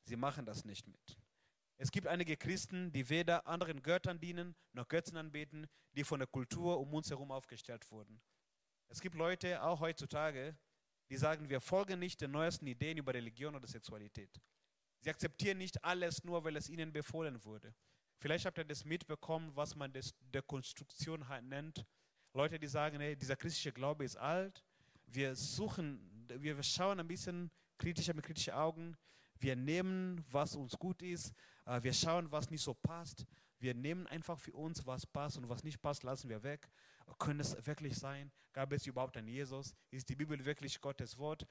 sie 0.04 0.16
machen 0.16 0.44
das 0.44 0.64
nicht 0.64 0.86
mit. 0.86 1.18
Es 1.76 1.90
gibt 1.90 2.06
einige 2.06 2.36
Christen, 2.36 2.92
die 2.92 3.08
weder 3.08 3.46
anderen 3.46 3.82
Göttern 3.82 4.20
dienen 4.20 4.54
noch 4.72 4.88
Götzen 4.88 5.16
anbeten, 5.16 5.66
die 5.92 6.04
von 6.04 6.20
der 6.20 6.28
Kultur 6.28 6.78
um 6.78 6.94
uns 6.94 7.10
herum 7.10 7.32
aufgestellt 7.32 7.90
wurden. 7.90 8.20
Es 8.88 9.00
gibt 9.00 9.16
Leute, 9.16 9.62
auch 9.62 9.80
heutzutage, 9.80 10.56
die 11.10 11.16
sagen, 11.16 11.48
wir 11.48 11.60
folgen 11.60 11.98
nicht 11.98 12.20
den 12.20 12.30
neuesten 12.30 12.66
Ideen 12.66 12.98
über 12.98 13.12
Religion 13.12 13.54
oder 13.54 13.66
Sexualität. 13.66 14.40
Sie 15.04 15.10
akzeptieren 15.10 15.58
nicht 15.58 15.84
alles 15.84 16.24
nur, 16.24 16.42
weil 16.44 16.56
es 16.56 16.70
ihnen 16.70 16.90
befohlen 16.90 17.44
wurde. 17.44 17.74
Vielleicht 18.16 18.46
habt 18.46 18.56
ihr 18.56 18.64
das 18.64 18.86
mitbekommen, 18.86 19.54
was 19.54 19.76
man 19.76 19.92
das 19.92 20.14
Dekonstruktion 20.32 21.22
nennt. 21.42 21.84
Leute, 22.32 22.58
die 22.58 22.66
sagen, 22.66 22.98
hey, 23.00 23.14
dieser 23.14 23.36
christliche 23.36 23.70
Glaube 23.70 24.06
ist 24.06 24.16
alt. 24.16 24.64
Wir 25.04 25.36
suchen, 25.36 26.00
wir 26.38 26.62
schauen 26.62 27.00
ein 27.00 27.06
bisschen 27.06 27.50
kritischer 27.76 28.14
mit 28.14 28.24
kritischen 28.24 28.54
Augen. 28.54 28.96
Wir 29.38 29.56
nehmen, 29.56 30.24
was 30.30 30.56
uns 30.56 30.72
gut 30.78 31.02
ist. 31.02 31.34
Äh, 31.66 31.82
wir 31.82 31.92
schauen, 31.92 32.32
was 32.32 32.48
nicht 32.48 32.62
so 32.62 32.72
passt. 32.72 33.26
Wir 33.58 33.74
nehmen 33.74 34.06
einfach 34.06 34.38
für 34.38 34.52
uns, 34.52 34.86
was 34.86 35.04
passt 35.04 35.36
und 35.36 35.50
was 35.50 35.64
nicht 35.64 35.82
passt, 35.82 36.02
lassen 36.02 36.30
wir 36.30 36.42
weg. 36.42 36.66
Können 37.18 37.40
es 37.40 37.54
wirklich 37.66 37.94
sein? 37.98 38.32
Gab 38.54 38.72
es 38.72 38.86
überhaupt 38.86 39.18
einen 39.18 39.28
Jesus? 39.28 39.74
Ist 39.90 40.08
die 40.08 40.16
Bibel 40.16 40.42
wirklich 40.46 40.80
Gottes 40.80 41.18
Wort? 41.18 41.46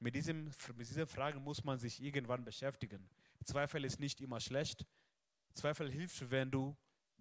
Mit, 0.00 0.14
diesem, 0.14 0.44
mit 0.76 0.88
dieser 0.88 1.06
Frage 1.06 1.40
muss 1.40 1.64
man 1.64 1.78
sich 1.78 2.00
irgendwann 2.00 2.44
beschäftigen. 2.44 3.08
Zweifel 3.44 3.84
ist 3.84 3.98
nicht 3.98 4.20
immer 4.20 4.40
schlecht. 4.40 4.86
Zweifel 5.54 5.90
hilft, 5.90 6.30
wenn 6.30 6.50
du 6.50 6.76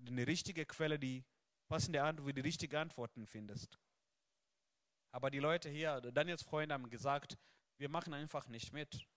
eine 0.05 0.27
richtige 0.27 0.65
Quelle, 0.65 0.99
die 0.99 1.23
passende 1.67 2.03
Antwort, 2.03 2.37
die 2.37 2.41
richtige 2.41 2.79
Antworten 2.79 3.25
findest. 3.25 3.79
Aber 5.11 5.31
die 5.31 5.39
Leute 5.39 5.69
hier, 5.69 6.01
Daniels 6.01 6.43
Freunde 6.43 6.73
haben 6.73 6.89
gesagt, 6.89 7.37
wir 7.77 7.89
machen 7.89 8.13
einfach 8.13 8.47
nicht 8.47 8.73
mit. 8.73 9.07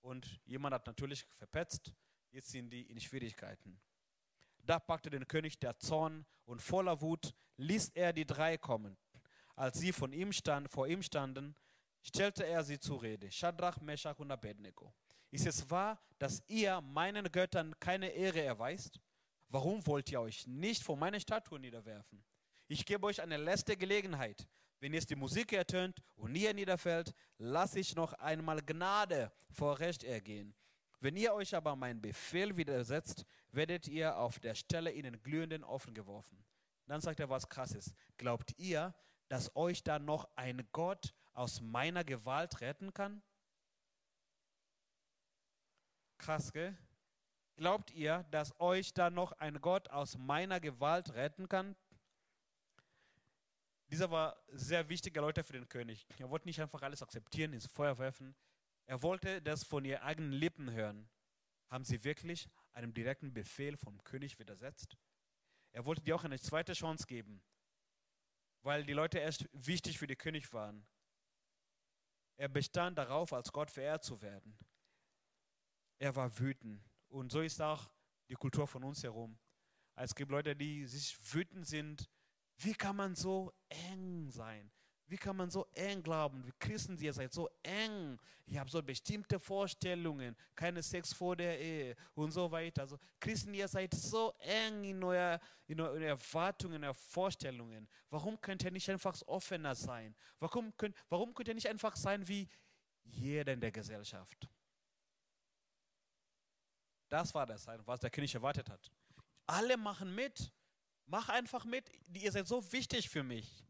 Und 0.00 0.40
jemand 0.44 0.74
hat 0.74 0.86
natürlich 0.86 1.24
verpetzt. 1.36 1.94
Jetzt 2.30 2.48
sind 2.48 2.70
die 2.70 2.82
in 2.82 3.00
Schwierigkeiten. 3.00 3.80
Da 4.58 4.78
packte 4.78 5.10
den 5.10 5.28
König 5.28 5.58
der 5.60 5.78
Zorn 5.78 6.26
und 6.46 6.62
voller 6.62 7.00
Wut 7.00 7.34
ließ 7.58 7.90
er 7.90 8.12
die 8.12 8.26
drei 8.26 8.58
kommen. 8.58 8.96
Als 9.54 9.78
sie 9.78 9.92
von 9.92 10.12
ihm 10.12 10.32
stand, 10.32 10.68
vor 10.68 10.88
ihm 10.88 11.02
standen, 11.02 11.54
stellte 12.04 12.46
er 12.46 12.62
sie 12.62 12.78
zur 12.78 13.02
Rede. 13.02 13.30
Shadrach, 13.30 13.80
Meshach 13.80 14.18
und 14.18 14.30
Abednego. 14.30 14.92
Ist 15.30 15.46
es 15.46 15.68
wahr, 15.68 16.00
dass 16.18 16.42
ihr 16.46 16.80
meinen 16.80 17.30
Göttern 17.32 17.74
keine 17.80 18.08
Ehre 18.08 18.42
erweist? 18.42 19.00
Warum 19.48 19.84
wollt 19.86 20.10
ihr 20.12 20.20
euch 20.20 20.46
nicht 20.46 20.82
vor 20.82 20.96
meiner 20.96 21.18
Statue 21.18 21.58
niederwerfen? 21.58 22.24
Ich 22.68 22.84
gebe 22.86 23.06
euch 23.06 23.20
eine 23.20 23.36
letzte 23.36 23.76
Gelegenheit. 23.76 24.46
Wenn 24.80 24.92
jetzt 24.92 25.10
die 25.10 25.16
Musik 25.16 25.52
ertönt 25.52 26.02
und 26.14 26.34
ihr 26.34 26.52
niederfällt, 26.52 27.14
lasse 27.38 27.80
ich 27.80 27.94
noch 27.94 28.12
einmal 28.14 28.60
Gnade 28.62 29.32
vor 29.50 29.78
Recht 29.78 30.04
ergehen. 30.04 30.54
Wenn 31.00 31.16
ihr 31.16 31.34
euch 31.34 31.54
aber 31.54 31.76
meinen 31.76 32.00
Befehl 32.00 32.56
widersetzt, 32.56 33.24
werdet 33.50 33.88
ihr 33.88 34.16
auf 34.16 34.38
der 34.40 34.54
Stelle 34.54 34.90
in 34.90 35.04
den 35.04 35.22
glühenden 35.22 35.64
Ofen 35.64 35.94
geworfen. 35.94 36.44
Dann 36.86 37.00
sagt 37.00 37.20
er 37.20 37.30
was 37.30 37.48
Krasses. 37.48 37.94
Glaubt 38.16 38.52
ihr, 38.58 38.94
dass 39.28 39.54
euch 39.56 39.82
da 39.82 39.98
noch 39.98 40.28
ein 40.36 40.66
Gott 40.72 41.14
aus 41.34 41.60
meiner 41.60 42.04
Gewalt 42.04 42.60
retten 42.60 42.94
kann? 42.94 43.22
Krass, 46.18 46.52
gell? 46.52 46.76
Glaubt 47.56 47.90
ihr, 47.92 48.24
dass 48.30 48.58
euch 48.58 48.94
da 48.94 49.10
noch 49.10 49.32
ein 49.32 49.60
Gott 49.60 49.88
aus 49.90 50.16
meiner 50.16 50.58
Gewalt 50.60 51.14
retten 51.14 51.48
kann? 51.48 51.76
Dieser 53.88 54.10
war 54.10 54.42
sehr 54.48 54.88
wichtiger 54.88 55.20
Leute 55.20 55.44
für 55.44 55.52
den 55.52 55.68
König. 55.68 56.06
Er 56.18 56.30
wollte 56.30 56.48
nicht 56.48 56.60
einfach 56.60 56.82
alles 56.82 57.02
akzeptieren, 57.02 57.52
ins 57.52 57.66
Feuer 57.66 57.98
werfen. 57.98 58.34
Er 58.86 59.02
wollte 59.02 59.40
das 59.40 59.62
von 59.62 59.84
ihren 59.84 60.02
eigenen 60.02 60.32
Lippen 60.32 60.70
hören. 60.70 61.08
Haben 61.68 61.84
sie 61.84 62.02
wirklich 62.02 62.48
einem 62.72 62.92
direkten 62.92 63.32
Befehl 63.32 63.76
vom 63.76 64.02
König 64.02 64.38
widersetzt? 64.38 64.96
Er 65.72 65.84
wollte 65.84 66.02
dir 66.02 66.16
auch 66.16 66.24
eine 66.24 66.38
zweite 66.40 66.72
Chance 66.72 67.06
geben, 67.06 67.42
weil 68.62 68.84
die 68.84 68.92
Leute 68.92 69.18
erst 69.18 69.48
wichtig 69.52 69.98
für 69.98 70.06
den 70.06 70.18
König 70.18 70.52
waren. 70.52 70.86
Er 72.36 72.48
bestand 72.48 72.98
darauf, 72.98 73.32
als 73.32 73.52
Gott 73.52 73.70
verehrt 73.70 74.04
zu 74.04 74.20
werden. 74.20 74.56
Er 75.98 76.14
war 76.16 76.38
wütend. 76.38 76.82
Und 77.08 77.30
so 77.30 77.40
ist 77.40 77.62
auch 77.62 77.90
die 78.28 78.34
Kultur 78.34 78.66
von 78.66 78.84
uns 78.84 79.02
herum. 79.02 79.38
Es 79.96 80.14
gibt 80.14 80.30
Leute, 80.30 80.56
die 80.56 80.86
sich 80.86 81.16
wütend 81.32 81.66
sind 81.66 82.10
wie 82.58 82.74
kann 82.74 82.96
man 82.96 83.14
so 83.14 83.52
eng 83.68 84.30
sein? 84.30 84.70
Wie 85.06 85.16
kann 85.16 85.36
man 85.36 85.50
so 85.50 85.66
eng 85.74 86.02
glauben? 86.02 86.44
Wie 86.46 86.52
Christen, 86.58 86.96
ihr 86.98 87.12
seid 87.12 87.32
so 87.32 87.48
eng. 87.62 88.18
Ihr 88.46 88.60
habt 88.60 88.70
so 88.70 88.82
bestimmte 88.82 89.38
Vorstellungen, 89.38 90.36
keine 90.54 90.82
Sex 90.82 91.12
vor 91.12 91.36
der 91.36 91.58
Ehe 91.58 91.96
und 92.14 92.30
so 92.30 92.50
weiter. 92.50 92.82
Also 92.82 92.98
Christen, 93.20 93.54
ihr 93.54 93.68
seid 93.68 93.94
so 93.94 94.34
eng 94.38 94.84
in 94.84 95.02
eurer, 95.02 95.40
in 95.66 95.80
euren 95.80 96.02
Erwartungen, 96.02 96.76
in 96.76 96.84
euren 96.84 96.94
Vorstellungen. 96.94 97.88
Warum 98.10 98.40
könnt 98.40 98.62
ihr 98.64 98.70
nicht 98.70 98.88
einfach 98.90 99.20
offener 99.26 99.74
sein? 99.74 100.14
Warum 100.38 100.74
könnt, 100.76 100.96
warum 101.08 101.32
könnt 101.34 101.48
ihr 101.48 101.54
nicht 101.54 101.68
einfach 101.68 101.96
sein 101.96 102.26
wie 102.26 102.48
jeder 103.04 103.52
in 103.52 103.60
der 103.60 103.72
Gesellschaft? 103.72 104.48
Das 107.08 107.34
war 107.34 107.46
das, 107.46 107.66
was 107.84 108.00
der 108.00 108.10
König 108.10 108.34
erwartet 108.34 108.68
hat. 108.68 108.90
Alle 109.46 109.76
machen 109.76 110.14
mit. 110.14 110.52
Mach 111.06 111.28
einfach 111.28 111.64
mit. 111.64 111.90
Ihr 112.12 112.32
seid 112.32 112.46
so 112.46 112.72
wichtig 112.72 113.08
für 113.08 113.22
mich. 113.22 113.63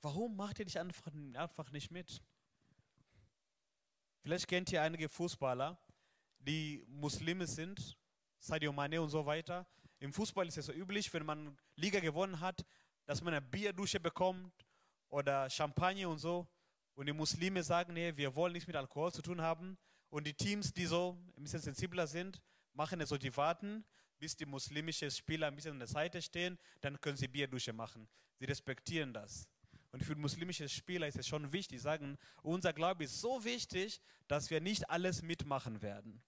Warum 0.00 0.36
macht 0.36 0.58
ihr 0.58 0.64
dich 0.64 0.78
einfach, 0.78 1.12
einfach 1.34 1.70
nicht 1.72 1.90
mit? 1.90 2.22
Vielleicht 4.22 4.46
kennt 4.46 4.70
ihr 4.72 4.82
einige 4.82 5.08
Fußballer, 5.08 5.78
die 6.38 6.84
Muslime 6.86 7.46
sind, 7.46 7.96
Sadio 8.38 8.72
Mane 8.72 9.00
und 9.00 9.10
so 9.10 9.26
weiter. 9.26 9.66
Im 9.98 10.12
Fußball 10.12 10.46
ist 10.46 10.58
es 10.58 10.66
so 10.66 10.72
üblich, 10.72 11.12
wenn 11.12 11.26
man 11.26 11.58
Liga 11.76 11.98
gewonnen 11.98 12.38
hat, 12.40 12.64
dass 13.06 13.22
man 13.22 13.34
eine 13.34 13.42
Bierdusche 13.42 13.98
bekommt 13.98 14.52
oder 15.08 15.50
Champagner 15.50 16.08
und 16.08 16.18
so. 16.18 16.46
Und 16.94 17.06
die 17.06 17.12
Muslime 17.12 17.62
sagen, 17.62 17.94
nee, 17.94 18.16
wir 18.16 18.34
wollen 18.34 18.52
nichts 18.52 18.66
mit 18.66 18.76
Alkohol 18.76 19.12
zu 19.12 19.22
tun 19.22 19.40
haben. 19.40 19.78
Und 20.10 20.26
die 20.26 20.34
Teams, 20.34 20.72
die 20.72 20.86
so 20.86 21.16
ein 21.36 21.42
bisschen 21.42 21.60
sensibler 21.60 22.06
sind, 22.06 22.40
machen 22.72 23.00
es 23.00 23.08
so, 23.08 23.18
die 23.18 23.36
warten, 23.36 23.84
bis 24.18 24.36
die 24.36 24.46
muslimischen 24.46 25.10
Spieler 25.10 25.48
ein 25.48 25.54
bisschen 25.54 25.72
an 25.72 25.78
der 25.78 25.88
Seite 25.88 26.20
stehen, 26.22 26.58
dann 26.80 27.00
können 27.00 27.16
sie 27.16 27.28
Bierdusche 27.28 27.72
machen. 27.72 28.08
Sie 28.38 28.44
respektieren 28.44 29.12
das. 29.12 29.48
Und 29.90 30.04
für 30.04 30.14
muslimische 30.16 30.68
Spieler 30.68 31.08
ist 31.08 31.18
es 31.18 31.26
schon 31.26 31.52
wichtig, 31.52 31.80
sagen, 31.80 32.18
unser 32.42 32.72
Glaube 32.72 33.04
ist 33.04 33.20
so 33.20 33.44
wichtig, 33.44 34.00
dass 34.26 34.50
wir 34.50 34.60
nicht 34.60 34.90
alles 34.90 35.22
mitmachen 35.22 35.80
werden. 35.80 36.22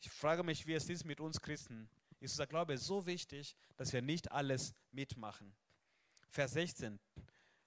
Ich 0.00 0.10
frage 0.10 0.42
mich, 0.42 0.66
wie 0.66 0.74
es 0.74 0.88
ist 0.88 1.04
mit 1.04 1.20
uns 1.20 1.40
Christen. 1.40 1.88
Ist 2.20 2.32
unser 2.32 2.46
Glaube 2.46 2.76
so 2.78 3.06
wichtig, 3.06 3.56
dass 3.76 3.92
wir 3.92 4.02
nicht 4.02 4.32
alles 4.32 4.74
mitmachen? 4.90 5.54
Vers 6.28 6.52
16 6.52 6.98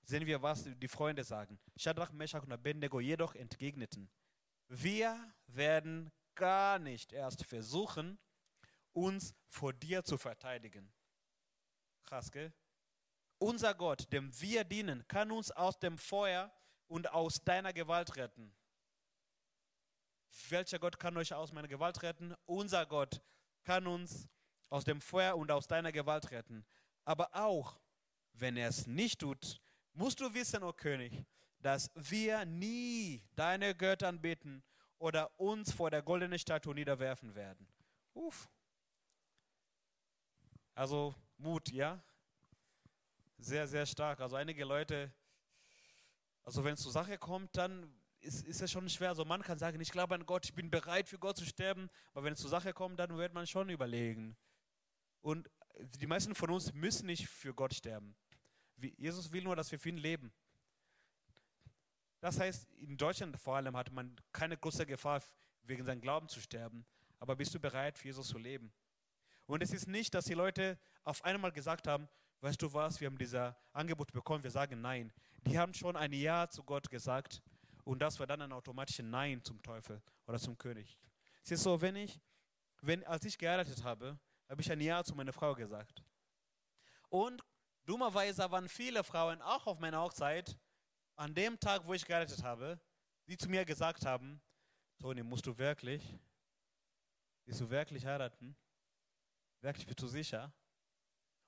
sehen 0.04 0.26
wir, 0.26 0.42
was 0.42 0.66
die 0.66 0.88
Freunde 0.88 1.24
sagen. 1.24 1.60
Shadrach, 1.78 2.12
Meshach 2.12 2.44
und 2.44 2.52
Abednego 2.52 3.00
jedoch 3.00 3.36
entgegneten, 3.36 4.10
wir 4.68 5.34
werden 5.48 6.12
gar 6.36 6.80
nicht 6.80 7.14
erst 7.14 7.46
versuchen, 7.46 8.18
uns 8.94 9.34
vor 9.48 9.74
dir 9.74 10.04
zu 10.04 10.18
verteidigen. 10.18 10.92
Krass, 12.04 12.32
gell? 12.32 12.54
Unser 13.42 13.74
Gott, 13.74 14.14
dem 14.14 14.32
wir 14.40 14.64
dienen, 14.64 15.04
kann 15.08 15.32
uns 15.32 15.50
aus 15.50 15.80
dem 15.80 15.98
Feuer 15.98 16.52
und 16.88 17.12
aus 17.12 17.44
deiner 17.44 17.74
Gewalt 17.74 18.16
retten. 18.16 18.54
Welcher 20.50 20.78
Gott 20.78 21.00
kann 21.00 21.18
euch 21.18 21.34
aus 21.34 21.52
meiner 21.52 21.68
Gewalt 21.68 22.04
retten? 22.04 22.36
Unser 22.46 22.86
Gott 22.86 23.20
kann 23.64 23.88
uns 23.88 24.30
aus 24.70 24.84
dem 24.84 25.02
Feuer 25.02 25.36
und 25.36 25.50
aus 25.50 25.66
deiner 25.68 25.92
Gewalt 25.92 26.30
retten. 26.30 26.64
Aber 27.04 27.36
auch, 27.36 27.82
wenn 28.34 28.58
er 28.58 28.68
es 28.68 28.86
nicht 28.86 29.22
tut, 29.22 29.60
musst 29.94 30.20
du 30.20 30.32
wissen, 30.36 30.62
o 30.62 30.70
oh 30.70 30.74
König, 30.74 31.26
dass 31.58 31.90
wir 31.96 32.46
nie 32.46 33.24
deine 33.36 33.74
Götter 33.74 34.10
anbeten 34.10 34.62
oder 35.00 35.32
uns 35.40 35.72
vor 35.72 35.90
der 35.90 36.04
goldenen 36.04 36.38
Statue 36.38 36.76
niederwerfen 36.76 37.34
werden. 37.34 37.68
Uff. 38.14 38.48
Also 40.76 41.16
Mut, 41.38 41.72
ja? 41.72 42.04
Sehr, 43.44 43.68
sehr 43.68 43.88
stark. 43.88 44.20
Also 44.20 44.36
einige 44.36 44.64
Leute, 44.64 45.12
also 46.44 46.64
wenn 46.64 46.76
es 46.76 46.82
zur 46.82 46.92
Sache 46.92 47.18
kommt, 47.18 47.58
dann 47.58 47.92
ist, 48.20 48.46
ist 48.46 48.62
es 48.62 48.72
schon 48.72 48.88
schwer. 48.88 49.10
Also 49.10 49.26
man 49.26 49.42
kann 49.42 49.58
sagen, 49.58 49.82
ich 49.82 49.92
glaube 49.92 50.14
an 50.14 50.28
Gott, 50.28 50.46
ich 50.46 50.54
bin 50.54 50.70
bereit 50.70 51.10
für 51.10 51.18
Gott 51.18 51.38
zu 51.38 51.46
sterben, 51.46 51.90
aber 52.14 52.26
wenn 52.26 52.34
es 52.34 52.40
zur 52.40 52.52
Sache 52.52 52.72
kommt, 52.72 53.00
dann 53.00 53.18
wird 53.18 53.34
man 53.34 53.48
schon 53.48 53.70
überlegen. 53.70 54.38
Und 55.22 55.50
die 55.80 56.06
meisten 56.06 56.36
von 56.36 56.52
uns 56.52 56.72
müssen 56.74 57.08
nicht 57.08 57.28
für 57.28 57.52
Gott 57.52 57.74
sterben. 57.74 58.16
Jesus 58.78 59.32
will 59.32 59.44
nur, 59.44 59.56
dass 59.56 59.72
wir 59.72 59.80
für 59.80 59.90
ihn 59.90 59.98
leben. 59.98 60.32
Das 62.20 62.40
heißt, 62.40 62.70
in 62.74 62.96
Deutschland 62.96 63.36
vor 63.40 63.56
allem 63.56 63.76
hat 63.76 63.92
man 63.92 64.16
keine 64.32 64.56
große 64.56 64.86
Gefahr, 64.86 65.24
wegen 65.64 65.84
seinem 65.84 66.02
Glauben 66.02 66.30
zu 66.30 66.40
sterben. 66.40 66.86
Aber 67.18 67.36
bist 67.36 67.56
du 67.56 67.60
bereit, 67.60 67.98
für 67.98 68.06
Jesus 68.06 68.28
zu 68.28 68.38
leben? 68.38 68.72
Und 69.48 69.64
es 69.64 69.74
ist 69.74 69.88
nicht, 69.88 70.14
dass 70.14 70.26
die 70.26 70.36
Leute 70.36 70.78
auf 71.04 71.24
einmal 71.26 71.52
gesagt 71.52 71.88
haben, 71.88 72.08
weißt 72.42 72.62
du 72.62 72.74
was, 72.74 73.00
wir 73.00 73.08
haben 73.08 73.18
dieses 73.18 73.54
Angebot 73.72 74.12
bekommen, 74.12 74.44
wir 74.44 74.52
sagen 74.52 74.82
Nein. 74.82 75.12
Die 75.46 75.58
haben 75.58 75.74
schon 75.74 75.96
ein 75.96 76.12
Ja 76.14 76.50
zu 76.50 76.64
Gott 76.64 76.90
gesagt 76.90 77.42
und 77.84 78.00
das 78.00 78.20
war 78.20 78.28
dann 78.28 78.42
ein 78.42 78.52
automatisches 78.52 79.06
Nein 79.06 79.44
zum 79.44 79.62
Teufel 79.62 80.02
oder 80.28 80.40
zum 80.40 80.58
König. 80.58 81.00
Es 81.44 81.52
ist 81.52 81.64
so, 81.64 81.80
wenn 81.82 81.96
ich, 81.96 82.20
wenn, 82.82 83.04
als 83.06 83.26
ich 83.26 83.38
geheiratet 83.38 83.84
habe, 83.84 84.20
habe 84.50 84.62
ich 84.62 84.72
ein 84.72 84.82
Ja 84.82 85.04
zu 85.04 85.16
meiner 85.16 85.34
Frau 85.34 85.54
gesagt. 85.54 86.04
Und 87.10 87.44
dummerweise 87.86 88.50
waren 88.52 88.68
viele 88.70 89.04
Frauen 89.04 89.42
auch 89.42 89.68
auf 89.68 89.80
meiner 89.80 90.02
Hochzeit, 90.02 90.58
an 91.16 91.34
dem 91.34 91.60
Tag, 91.60 91.86
wo 91.86 91.94
ich 91.94 92.06
geheiratet 92.06 92.44
habe, 92.44 92.80
die 93.28 93.38
zu 93.38 93.50
mir 93.50 93.66
gesagt 93.66 94.06
haben, 94.06 94.42
Toni, 95.00 95.24
musst 95.24 95.46
du 95.46 95.58
wirklich, 95.58 96.20
willst 97.46 97.62
du 97.62 97.70
wirklich 97.70 98.06
heiraten? 98.06 98.56
Wirklich, 99.62 99.86
bist 99.86 100.02
du 100.02 100.08
sicher? 100.08 100.52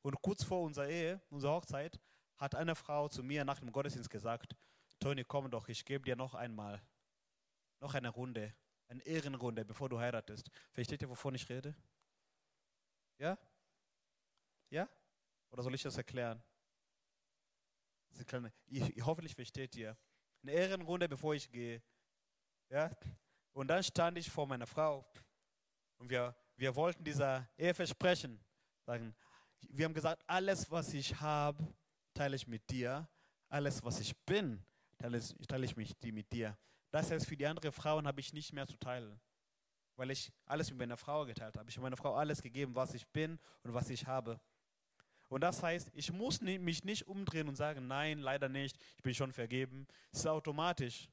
Und 0.03 0.21
kurz 0.21 0.43
vor 0.43 0.61
unserer 0.61 0.87
Ehe, 0.87 1.21
unserer 1.29 1.53
Hochzeit, 1.53 1.99
hat 2.37 2.55
eine 2.55 2.75
Frau 2.75 3.07
zu 3.07 3.23
mir 3.23 3.45
nach 3.45 3.59
dem 3.59 3.71
Gottesdienst 3.71 4.09
gesagt, 4.09 4.55
Toni, 4.99 5.23
komm 5.23 5.49
doch, 5.49 5.67
ich 5.69 5.83
gebe 5.85 6.03
dir 6.03 6.15
noch 6.15 6.35
einmal, 6.35 6.81
noch 7.79 7.93
eine 7.93 8.09
Runde, 8.09 8.53
eine 8.89 9.01
Ehrenrunde, 9.03 9.63
bevor 9.65 9.89
du 9.89 9.99
heiratest. 9.99 10.51
Versteht 10.71 11.01
ihr, 11.01 11.09
wovon 11.09 11.35
ich 11.35 11.47
rede? 11.49 11.75
Ja? 13.17 13.37
Ja? 14.69 14.89
Oder 15.51 15.63
soll 15.63 15.73
ich 15.73 15.83
das 15.83 15.97
erklären? 15.97 16.43
Sie 18.11 18.25
können, 18.25 18.51
ich, 18.67 19.03
hoffentlich 19.03 19.35
versteht 19.35 19.75
ihr. 19.75 19.97
Eine 20.41 20.51
Ehrenrunde, 20.51 21.07
bevor 21.07 21.33
ich 21.33 21.49
gehe. 21.49 21.81
Ja? 22.69 22.91
Und 23.53 23.67
dann 23.69 23.83
stand 23.83 24.17
ich 24.17 24.29
vor 24.29 24.47
meiner 24.47 24.67
Frau 24.67 25.09
und 25.97 26.09
wir, 26.09 26.35
wir 26.57 26.75
wollten 26.75 27.03
dieser 27.03 27.49
Ehe 27.57 27.73
versprechen. 27.73 28.43
Sagen, 28.85 29.15
wir 29.69 29.85
haben 29.85 29.93
gesagt, 29.93 30.23
alles, 30.27 30.69
was 30.69 30.93
ich 30.93 31.19
habe, 31.19 31.63
teile 32.13 32.35
ich 32.35 32.47
mit 32.47 32.69
dir. 32.69 33.07
Alles, 33.49 33.83
was 33.83 33.99
ich 33.99 34.17
bin, 34.25 34.63
teile 34.97 35.17
ich, 35.17 35.33
teile 35.47 35.65
ich 35.65 35.75
mich 35.75 35.95
mit 36.01 36.31
dir. 36.31 36.57
Das 36.91 37.11
heißt, 37.11 37.27
für 37.27 37.37
die 37.37 37.45
anderen 37.45 37.71
Frauen 37.71 38.07
habe 38.07 38.19
ich 38.19 38.33
nicht 38.33 38.53
mehr 38.53 38.67
zu 38.67 38.77
teilen, 38.77 39.19
weil 39.95 40.11
ich 40.11 40.31
alles 40.45 40.69
mit 40.69 40.79
meiner 40.79 40.97
Frau 40.97 41.25
geteilt 41.25 41.57
habe. 41.57 41.69
Ich 41.69 41.75
habe 41.75 41.83
meiner 41.83 41.97
Frau 41.97 42.15
alles 42.15 42.41
gegeben, 42.41 42.75
was 42.75 42.93
ich 42.93 43.07
bin 43.07 43.39
und 43.63 43.73
was 43.73 43.89
ich 43.89 44.05
habe. 44.05 44.39
Und 45.29 45.41
das 45.41 45.63
heißt, 45.63 45.89
ich 45.93 46.11
muss 46.11 46.41
mich 46.41 46.83
nicht 46.83 47.07
umdrehen 47.07 47.47
und 47.47 47.55
sagen, 47.55 47.87
nein, 47.87 48.19
leider 48.19 48.49
nicht, 48.49 48.77
ich 48.97 49.03
bin 49.03 49.15
schon 49.15 49.33
vergeben. 49.33 49.87
Es 50.11 50.19
ist 50.19 50.27
automatisch. 50.27 51.09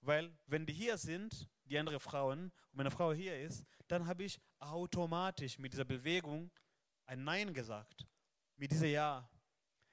Weil 0.00 0.34
wenn 0.46 0.64
die 0.64 0.72
hier 0.72 0.96
sind, 0.96 1.48
die 1.64 1.78
anderen 1.78 2.00
Frauen, 2.00 2.44
und 2.70 2.76
meine 2.76 2.90
Frau 2.90 3.12
hier 3.12 3.38
ist, 3.40 3.64
dann 3.88 4.06
habe 4.06 4.24
ich 4.24 4.40
automatisch 4.58 5.58
mit 5.58 5.72
dieser 5.72 5.84
Bewegung 5.84 6.50
ein 7.06 7.24
Nein 7.24 7.52
gesagt. 7.54 8.06
Mit 8.56 8.72
diesem 8.72 8.88
Ja. 8.88 9.28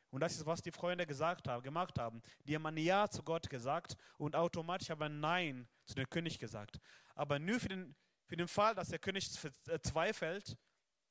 Und 0.09 0.19
das 0.19 0.35
ist, 0.35 0.45
was 0.45 0.61
die 0.61 0.71
Freunde 0.71 1.07
gesagt 1.07 1.47
haben, 1.47 1.63
gemacht 1.63 1.97
haben. 1.97 2.21
Die 2.43 2.55
haben 2.55 2.65
ein 2.65 2.77
Ja 2.77 3.09
zu 3.09 3.23
Gott 3.23 3.49
gesagt 3.49 3.95
und 4.17 4.35
automatisch 4.35 4.89
haben 4.89 5.01
ein 5.03 5.19
Nein 5.19 5.69
zu 5.85 5.95
dem 5.95 6.09
König 6.09 6.37
gesagt. 6.37 6.79
Aber 7.15 7.39
nur 7.39 7.59
für 7.59 7.69
den, 7.69 7.95
für 8.25 8.35
den 8.35 8.47
Fall, 8.47 8.75
dass 8.75 8.89
der 8.89 8.99
König 8.99 9.31
zweifelt, 9.31 10.57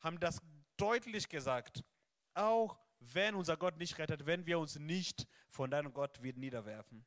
haben 0.00 0.20
das 0.20 0.40
deutlich 0.76 1.28
gesagt. 1.28 1.82
Auch 2.34 2.78
wenn 3.00 3.34
unser 3.34 3.56
Gott 3.56 3.78
nicht 3.78 3.98
rettet, 3.98 4.26
wenn 4.26 4.44
wir 4.46 4.58
uns 4.58 4.78
nicht 4.78 5.26
von 5.48 5.70
deinem 5.70 5.92
Gott 5.92 6.22
wieder 6.22 6.38
niederwerfen. 6.38 7.04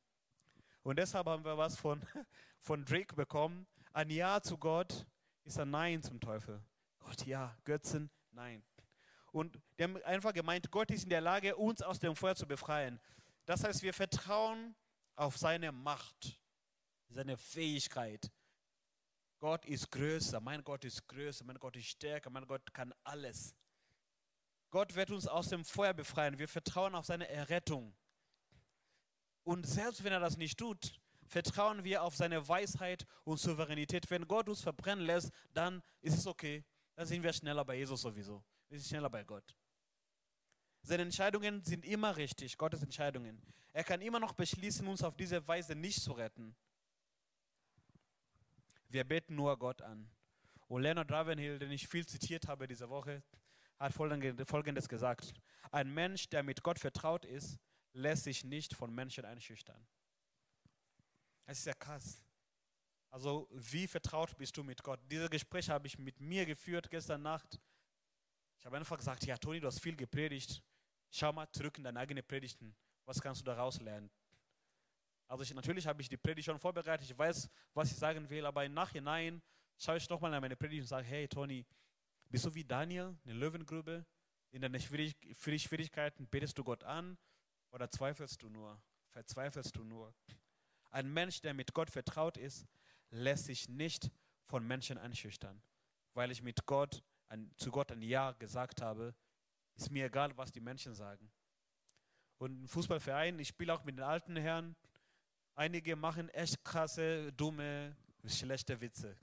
Und 0.81 0.97
deshalb 0.97 1.27
haben 1.27 1.45
wir 1.45 1.57
was 1.57 1.77
von, 1.77 2.01
von 2.59 2.83
Drake 2.83 3.15
bekommen. 3.15 3.67
Ein 3.93 4.09
Ja 4.09 4.41
zu 4.41 4.57
Gott 4.57 5.05
ist 5.43 5.59
ein 5.59 5.69
Nein 5.69 6.01
zum 6.01 6.19
Teufel. 6.19 6.61
Gott, 6.99 7.25
ja, 7.25 7.55
Götzen, 7.63 8.09
nein. 8.31 8.63
Und 9.33 9.59
die 9.79 9.83
haben 9.83 9.97
einfach 10.03 10.31
gemeint, 10.31 10.69
Gott 10.69 10.91
ist 10.91 11.05
in 11.05 11.09
der 11.09 11.19
Lage, 11.19 11.55
uns 11.55 11.81
aus 11.81 11.97
dem 11.97 12.15
Feuer 12.15 12.35
zu 12.35 12.45
befreien. 12.45 12.99
Das 13.45 13.63
heißt, 13.63 13.81
wir 13.81 13.93
vertrauen 13.93 14.75
auf 15.15 15.37
seine 15.37 15.71
Macht, 15.71 16.39
seine 17.09 17.35
Fähigkeit. 17.35 18.31
Gott 19.39 19.65
ist 19.65 19.89
größer, 19.89 20.39
mein 20.39 20.63
Gott 20.63 20.85
ist 20.85 21.07
größer, 21.07 21.43
mein 21.45 21.57
Gott 21.57 21.75
ist 21.75 21.87
stärker, 21.87 22.29
mein 22.29 22.45
Gott 22.45 22.73
kann 22.75 22.93
alles. 23.03 23.55
Gott 24.69 24.93
wird 24.93 25.09
uns 25.09 25.27
aus 25.27 25.49
dem 25.49 25.65
Feuer 25.65 25.93
befreien. 25.95 26.37
Wir 26.37 26.47
vertrauen 26.47 26.93
auf 26.93 27.07
seine 27.07 27.27
Errettung. 27.27 27.95
Und 29.43 29.65
selbst 29.65 30.03
wenn 30.03 30.13
er 30.13 30.19
das 30.19 30.37
nicht 30.37 30.59
tut, 30.59 30.99
vertrauen 31.25 31.83
wir 31.83 32.03
auf 32.03 32.15
seine 32.15 32.47
Weisheit 32.47 33.07
und 33.23 33.39
Souveränität. 33.39 34.11
Wenn 34.11 34.27
Gott 34.27 34.47
uns 34.47 34.61
verbrennen 34.61 35.05
lässt, 35.05 35.31
dann 35.53 35.81
ist 36.01 36.19
es 36.19 36.27
okay. 36.27 36.63
Dann 36.95 37.07
sind 37.07 37.23
wir 37.23 37.33
schneller 37.33 37.65
bei 37.65 37.77
Jesus 37.77 38.01
sowieso. 38.01 38.43
Sind 38.73 38.87
schneller 38.87 39.09
bei 39.11 39.23
Gott. 39.23 39.55
Seine 40.81 41.03
Entscheidungen 41.03 41.63
sind 41.63 41.85
immer 41.85 42.17
richtig, 42.17 42.57
Gottes 42.57 42.81
Entscheidungen. 42.81 43.39
Er 43.71 43.83
kann 43.83 44.01
immer 44.01 44.19
noch 44.19 44.33
beschließen, 44.33 44.87
uns 44.87 45.03
auf 45.03 45.15
diese 45.15 45.47
Weise 45.47 45.75
nicht 45.75 46.01
zu 46.01 46.11
retten. 46.13 46.55
Wir 48.89 49.03
beten 49.03 49.35
nur 49.35 49.59
Gott 49.59 49.83
an. 49.83 50.09
Und 50.67 50.81
Leonard 50.81 51.11
Ravenhill, 51.11 51.59
den 51.59 51.69
ich 51.69 51.87
viel 51.87 52.07
zitiert 52.07 52.47
habe 52.47 52.67
diese 52.67 52.89
Woche, 52.89 53.21
hat 53.77 53.93
Folgendes 53.93 54.89
gesagt. 54.89 55.35
Ein 55.71 55.93
Mensch, 55.93 56.29
der 56.29 56.41
mit 56.41 56.63
Gott 56.63 56.79
vertraut 56.79 57.25
ist, 57.25 57.59
lässt 57.91 58.23
sich 58.23 58.43
nicht 58.43 58.73
von 58.73 58.91
Menschen 58.91 59.23
einschüchtern. 59.23 59.85
Das 61.45 61.59
ist 61.59 61.65
ja 61.65 61.73
krass. 61.73 62.23
Also 63.11 63.47
wie 63.51 63.85
vertraut 63.85 64.35
bist 64.35 64.57
du 64.57 64.63
mit 64.63 64.81
Gott? 64.81 64.99
Dieses 65.11 65.29
Gespräch 65.29 65.69
habe 65.69 65.85
ich 65.85 65.99
mit 65.99 66.19
mir 66.19 66.47
geführt 66.47 66.89
gestern 66.89 67.21
Nacht. 67.21 67.61
Ich 68.63 68.65
habe 68.65 68.77
einfach 68.77 68.97
gesagt, 68.97 69.25
ja 69.25 69.35
Toni, 69.35 69.59
du 69.59 69.67
hast 69.67 69.81
viel 69.81 69.93
gepredigt. 69.93 70.63
Schau 71.11 71.33
mal 71.33 71.51
zurück 71.51 71.77
in 71.79 71.83
deine 71.83 71.99
eigenen 71.99 72.25
Predigten. 72.25 72.73
Was 73.03 73.19
kannst 73.19 73.41
du 73.41 73.45
daraus 73.45 73.81
lernen? 73.81 74.09
Also 75.27 75.43
ich, 75.43 75.53
natürlich 75.53 75.85
habe 75.85 76.01
ich 76.01 76.07
die 76.07 76.15
Predigt 76.15 76.45
schon 76.45 76.57
vorbereitet. 76.57 77.05
Ich 77.09 77.17
weiß, 77.17 77.49
was 77.73 77.91
ich 77.91 77.97
sagen 77.97 78.29
will. 78.29 78.45
Aber 78.45 78.63
im 78.63 78.73
Nachhinein 78.73 79.41
schaue 79.77 79.97
ich 79.97 80.09
nochmal 80.09 80.33
an 80.33 80.39
meine 80.39 80.55
Predigt 80.55 80.83
und 80.83 80.87
sage, 80.87 81.05
hey 81.05 81.27
Toni, 81.27 81.65
bist 82.29 82.45
du 82.45 82.55
wie 82.55 82.63
Daniel 82.63 83.17
in 83.25 83.31
der 83.31 83.35
Löwengrube? 83.35 84.05
In 84.51 84.61
deinen 84.61 84.79
Schwierigkeiten 84.79 86.25
betest 86.27 86.57
du 86.57 86.63
Gott 86.63 86.85
an 86.85 87.17
oder 87.71 87.91
zweifelst 87.91 88.41
du 88.41 88.47
nur? 88.47 88.81
Verzweifelst 89.09 89.75
du 89.75 89.83
nur? 89.83 90.15
Ein 90.89 91.11
Mensch, 91.11 91.41
der 91.41 91.53
mit 91.53 91.73
Gott 91.73 91.89
vertraut 91.89 92.37
ist, 92.37 92.65
lässt 93.09 93.47
sich 93.47 93.67
nicht 93.67 94.09
von 94.45 94.65
Menschen 94.65 94.97
einschüchtern. 94.97 95.61
Weil 96.13 96.31
ich 96.31 96.41
mit 96.41 96.65
Gott, 96.65 97.03
ein, 97.33 97.51
zu 97.57 97.71
Gott 97.71 97.91
ein 97.91 98.01
Ja 98.01 98.31
gesagt 98.31 98.81
habe, 98.81 99.13
ist 99.75 99.89
mir 99.89 100.05
egal, 100.05 100.37
was 100.37 100.51
die 100.51 100.61
Menschen 100.61 100.93
sagen. 100.93 101.31
Und 102.37 102.61
im 102.61 102.67
Fußballverein, 102.67 103.39
ich 103.39 103.47
spiele 103.47 103.73
auch 103.73 103.83
mit 103.83 103.97
den 103.97 104.03
alten 104.03 104.35
Herren. 104.35 104.75
Einige 105.55 105.95
machen 105.95 106.29
echt 106.29 106.63
krasse, 106.63 107.33
dumme, 107.33 107.95
schlechte 108.25 108.79
Witze. 108.79 109.17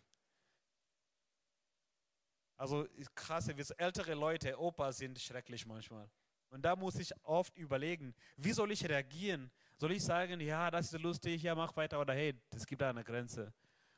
Also 2.57 2.87
krasse 3.15 3.57
Witze. 3.57 3.79
Ältere 3.79 4.15
Leute, 4.15 4.59
Opa 4.59 4.93
sind 4.93 5.19
schrecklich 5.19 5.65
manchmal. 5.65 6.11
Und 6.49 6.63
da 6.63 6.75
muss 6.75 6.97
ich 6.97 7.13
oft 7.23 7.57
überlegen, 7.57 8.15
wie 8.37 8.53
soll 8.53 8.73
ich 8.73 8.89
reagieren? 8.89 9.51
Soll 9.77 9.93
ich 9.93 10.03
sagen, 10.03 10.41
ja, 10.41 10.71
das 10.71 10.93
ist 10.93 11.01
lustig, 11.01 11.43
ja, 11.43 11.55
mach 11.55 11.77
weiter 11.77 12.01
oder 12.01 12.13
hey, 12.13 12.35
es 12.51 12.67
gibt 12.67 12.83
da 12.83 12.91
eine 12.91 13.05
Grenze. 13.05 13.53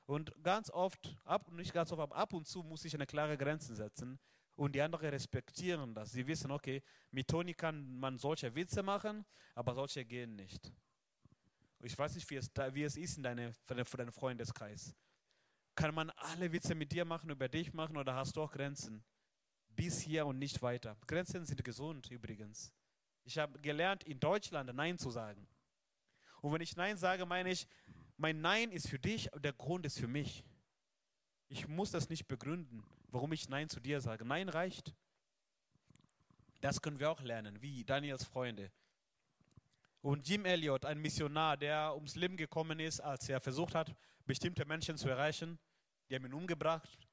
Und 0.07 0.33
ganz 0.43 0.71
oft, 0.71 1.17
ab, 1.25 1.51
nicht 1.53 1.73
ganz 1.73 1.93
oft, 1.93 2.01
aber 2.01 2.17
ab 2.17 2.33
und 2.33 2.47
zu 2.47 2.63
muss 2.63 2.85
ich 2.85 2.95
eine 2.95 3.07
klare 3.07 3.37
Grenze 3.39 3.75
setzen 3.75 4.19
und 4.57 4.75
die 4.75 4.83
anderen 4.83 5.09
respektieren 5.11 5.95
das. 5.95 6.13
Sie 6.13 6.27
wissen, 6.27 6.51
okay, 6.51 6.83
mit 7.11 7.29
Toni 7.29 7.55
kann 7.55 7.99
man 7.99 8.19
solche 8.19 8.55
Witze 8.55 8.83
machen, 8.83 9.25
aber 9.55 9.75
solche 9.75 10.05
gehen 10.05 10.37
nicht. 10.37 10.73
Ich 11.81 11.99
weiß 11.99 12.15
nicht, 12.15 12.29
wie 12.31 12.37
es, 12.37 12.53
da, 12.53 12.73
wie 12.75 12.85
es 12.85 12.97
ist 12.97 13.17
in 13.17 13.23
deinem 13.25 13.53
deine 13.67 14.13
Freundeskreis. 14.13 14.95
Kann 15.75 15.95
man 15.95 16.11
alle 16.11 16.53
Witze 16.53 16.75
mit 16.75 16.93
dir 16.93 17.05
machen, 17.05 17.31
über 17.31 17.49
dich 17.49 17.73
machen 17.73 17.97
oder 17.97 18.15
hast 18.15 18.37
du 18.37 18.43
auch 18.43 18.53
Grenzen? 18.53 19.03
Bis 19.69 20.01
hier 20.01 20.27
und 20.27 20.39
nicht 20.39 20.61
weiter. 20.61 20.97
Grenzen 21.07 21.45
sind 21.45 21.65
gesund 21.65 22.11
übrigens. 22.11 22.73
Ich 23.25 23.39
habe 23.39 23.59
gelernt, 23.61 24.05
in 24.05 24.21
Deutschland 24.21 24.73
Nein 24.75 24.99
zu 24.99 25.11
sagen. 25.11 25.49
Und 26.41 26.53
wenn 26.53 26.61
ich 26.61 26.77
Nein 26.77 26.97
sage, 26.97 27.25
meine 27.25 27.51
ich, 27.51 27.67
mein 28.23 28.41
Nein 28.41 28.71
ist 28.71 28.89
für 28.89 29.01
dich 29.01 29.29
der 29.35 29.53
Grund 29.53 29.85
ist 29.85 29.99
für 29.99 30.07
mich. 30.07 30.45
Ich 31.49 31.67
muss 31.67 31.91
das 31.91 32.09
nicht 32.09 32.29
begründen, 32.29 32.85
warum 33.09 33.33
ich 33.33 33.49
Nein 33.49 33.69
zu 33.69 33.81
dir 33.81 34.01
sage. 34.01 34.25
Nein 34.25 34.49
reicht. 34.49 34.95
Das 36.61 36.81
können 36.81 37.01
wir 37.01 37.11
auch 37.11 37.21
lernen, 37.21 37.61
wie 37.61 37.85
Daniels 37.85 38.23
Freunde. 38.23 38.71
Und 40.03 40.29
Jim 40.29 40.45
Elliot, 40.45 40.85
ein 40.85 41.01
Missionar, 41.01 41.57
der 41.57 41.97
ums 41.97 42.15
Leben 42.15 42.37
gekommen 42.37 42.79
ist, 42.79 43.01
als 43.01 43.29
er 43.29 43.41
versucht 43.41 43.75
hat, 43.75 43.93
bestimmte 44.25 44.65
Menschen 44.65 44.97
zu 44.97 45.09
erreichen, 45.09 45.59
die 46.09 46.15
haben 46.15 46.25
ihn 46.25 46.33
umgebracht. 46.33 47.09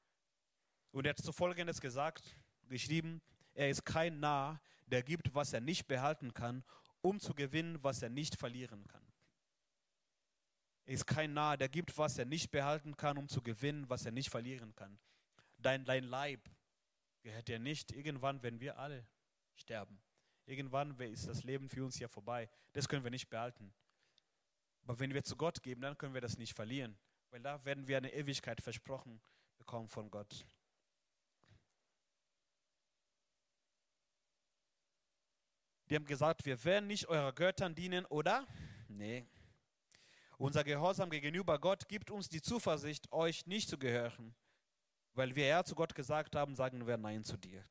Und 0.92 1.06
er 1.06 1.10
hat 1.10 1.18
so 1.18 1.32
Folgendes 1.32 1.80
gesagt, 1.80 2.36
geschrieben, 2.68 3.20
er 3.52 3.68
ist 3.68 3.84
kein 3.84 4.20
Narr, 4.20 4.60
der 4.86 5.02
gibt, 5.02 5.34
was 5.34 5.52
er 5.52 5.60
nicht 5.60 5.88
behalten 5.88 6.32
kann, 6.32 6.62
um 7.02 7.18
zu 7.18 7.34
gewinnen, 7.34 7.82
was 7.82 8.00
er 8.00 8.10
nicht 8.10 8.36
verlieren 8.36 8.86
kann. 8.86 9.09
Ist 10.90 11.06
kein 11.06 11.34
Narr, 11.34 11.56
der 11.56 11.68
gibt, 11.68 11.96
was 11.98 12.18
er 12.18 12.24
nicht 12.24 12.50
behalten 12.50 12.96
kann, 12.96 13.16
um 13.16 13.28
zu 13.28 13.42
gewinnen, 13.42 13.88
was 13.88 14.04
er 14.04 14.10
nicht 14.10 14.28
verlieren 14.28 14.74
kann. 14.74 14.98
Dein, 15.56 15.84
dein 15.84 16.02
Leib 16.02 16.50
gehört 17.22 17.46
dir 17.46 17.60
nicht. 17.60 17.92
Irgendwann 17.92 18.42
werden 18.42 18.58
wir 18.58 18.76
alle 18.76 19.06
sterben. 19.54 20.02
Irgendwann 20.46 20.98
ist 20.98 21.28
das 21.28 21.44
Leben 21.44 21.68
für 21.68 21.84
uns 21.84 21.96
hier 21.96 22.08
vorbei. 22.08 22.50
Das 22.72 22.88
können 22.88 23.04
wir 23.04 23.12
nicht 23.12 23.28
behalten. 23.28 23.72
Aber 24.82 24.98
wenn 24.98 25.14
wir 25.14 25.22
zu 25.22 25.36
Gott 25.36 25.62
geben, 25.62 25.80
dann 25.80 25.96
können 25.96 26.12
wir 26.12 26.20
das 26.20 26.36
nicht 26.36 26.54
verlieren. 26.54 26.98
Weil 27.30 27.40
da 27.40 27.64
werden 27.64 27.86
wir 27.86 27.96
eine 27.96 28.12
Ewigkeit 28.12 28.60
versprochen 28.60 29.20
bekommen 29.58 29.86
von 29.86 30.10
Gott. 30.10 30.44
Die 35.88 35.94
haben 35.94 36.04
gesagt, 36.04 36.44
wir 36.44 36.64
werden 36.64 36.88
nicht 36.88 37.06
eurer 37.06 37.32
Göttern 37.32 37.76
dienen, 37.76 38.06
oder? 38.06 38.44
Nee. 38.88 39.28
Unser 40.40 40.64
Gehorsam 40.64 41.10
gegenüber 41.10 41.58
Gott 41.58 41.86
gibt 41.86 42.10
uns 42.10 42.30
die 42.30 42.40
Zuversicht, 42.40 43.12
euch 43.12 43.44
nicht 43.44 43.68
zu 43.68 43.76
gehören. 43.76 44.34
Weil 45.12 45.36
wir 45.36 45.46
Ja 45.46 45.64
zu 45.64 45.74
Gott 45.74 45.94
gesagt 45.94 46.34
haben, 46.34 46.56
sagen 46.56 46.86
wir 46.86 46.96
Nein 46.96 47.24
zu 47.24 47.36
dir. 47.36 47.62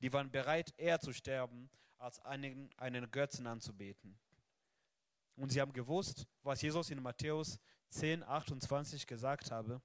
Die 0.00 0.12
waren 0.12 0.28
bereit, 0.28 0.74
eher 0.76 0.98
zu 0.98 1.12
sterben, 1.12 1.70
als 1.96 2.18
einen, 2.24 2.68
einen 2.78 3.08
Götzen 3.12 3.46
anzubeten. 3.46 4.18
Und 5.36 5.50
sie 5.50 5.60
haben 5.60 5.72
gewusst, 5.72 6.26
was 6.42 6.62
Jesus 6.62 6.90
in 6.90 7.00
Matthäus 7.00 7.60
10, 7.90 8.24
28 8.24 9.06
gesagt 9.06 9.52
habe. 9.52 9.80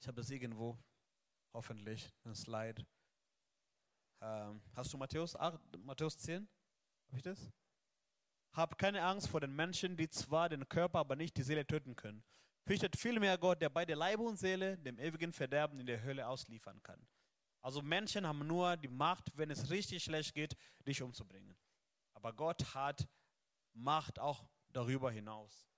Ich 0.00 0.08
habe 0.08 0.16
das 0.16 0.30
irgendwo. 0.30 0.78
hoffentlich, 1.52 2.10
ein 2.24 2.34
Slide. 2.34 2.82
Ähm, 4.22 4.62
hast 4.72 4.90
du 4.90 4.96
Matthäus, 4.96 5.36
8, 5.36 5.60
Matthäus 5.84 6.16
10? 6.16 6.48
Habe 7.08 7.16
ich 7.18 7.22
das? 7.22 7.52
Hab 8.52 8.78
keine 8.78 9.02
Angst 9.02 9.28
vor 9.28 9.40
den 9.40 9.54
Menschen, 9.54 9.96
die 9.96 10.08
zwar 10.08 10.48
den 10.48 10.68
Körper, 10.68 10.98
aber 10.98 11.16
nicht 11.16 11.36
die 11.36 11.42
Seele 11.42 11.66
töten 11.66 11.94
können. 11.94 12.24
Fürchtet 12.66 12.96
vielmehr 12.96 13.38
Gott, 13.38 13.62
der 13.62 13.68
beide 13.68 13.94
Leib 13.94 14.20
und 14.20 14.38
Seele 14.38 14.76
dem 14.78 14.98
ewigen 14.98 15.32
Verderben 15.32 15.78
in 15.80 15.86
der 15.86 16.02
Hölle 16.02 16.26
ausliefern 16.26 16.82
kann. 16.82 17.06
Also 17.62 17.82
Menschen 17.82 18.26
haben 18.26 18.46
nur 18.46 18.76
die 18.76 18.88
Macht, 18.88 19.36
wenn 19.36 19.50
es 19.50 19.70
richtig 19.70 20.02
schlecht 20.02 20.34
geht, 20.34 20.56
dich 20.86 21.02
umzubringen. 21.02 21.56
Aber 22.14 22.32
Gott 22.32 22.74
hat 22.74 23.08
Macht 23.72 24.18
auch 24.18 24.44
darüber 24.72 25.10
hinaus. 25.10 25.68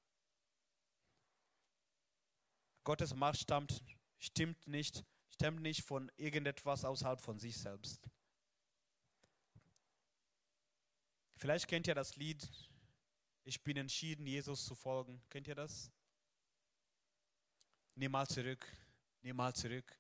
Gottes 2.85 3.15
Macht 3.15 3.39
stammt, 3.39 3.85
stimmt 4.19 4.67
nicht, 4.67 5.05
stammt 5.29 5.61
nicht 5.61 5.83
von 5.85 6.11
irgendetwas 6.17 6.85
außerhalb 6.85 7.21
von 7.21 7.39
sich 7.39 7.57
selbst. 7.59 8.09
Vielleicht 11.43 11.67
kennt 11.67 11.89
ihr 11.89 11.95
das 11.97 12.15
Lied, 12.15 12.49
ich 13.43 13.61
bin 13.65 13.77
entschieden, 13.77 14.25
Jesus 14.29 14.65
zu 14.65 14.77
folgen. 14.77 15.21
Kennt 15.29 15.49
ihr 15.49 15.57
das? 15.57 15.91
Niemals 17.97 18.29
zurück, 18.29 18.65
niemals 19.23 19.59
zurück. 19.59 19.93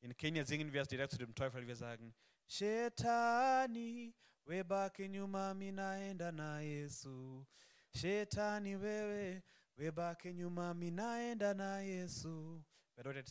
In 0.00 0.16
Kenia 0.16 0.46
singen 0.46 0.72
wir 0.72 0.80
es 0.80 0.88
direkt 0.88 1.12
zu 1.12 1.18
dem 1.18 1.34
Teufel. 1.34 1.66
Wir 1.66 1.76
sagen, 1.76 2.14
Shetani, 2.46 4.14
webaki 4.46 5.10
nyuma 5.10 5.52
minaenda 5.52 6.32
na 6.32 6.60
Yesu. 6.60 7.44
Shetani 7.94 8.80
wewe, 8.80 9.42
webaki 9.76 10.32
nyuma 10.32 10.72
minaenda 10.72 11.52
na 11.52 11.80
Yesu. 11.80 12.64
Bedeutet, 12.96 13.30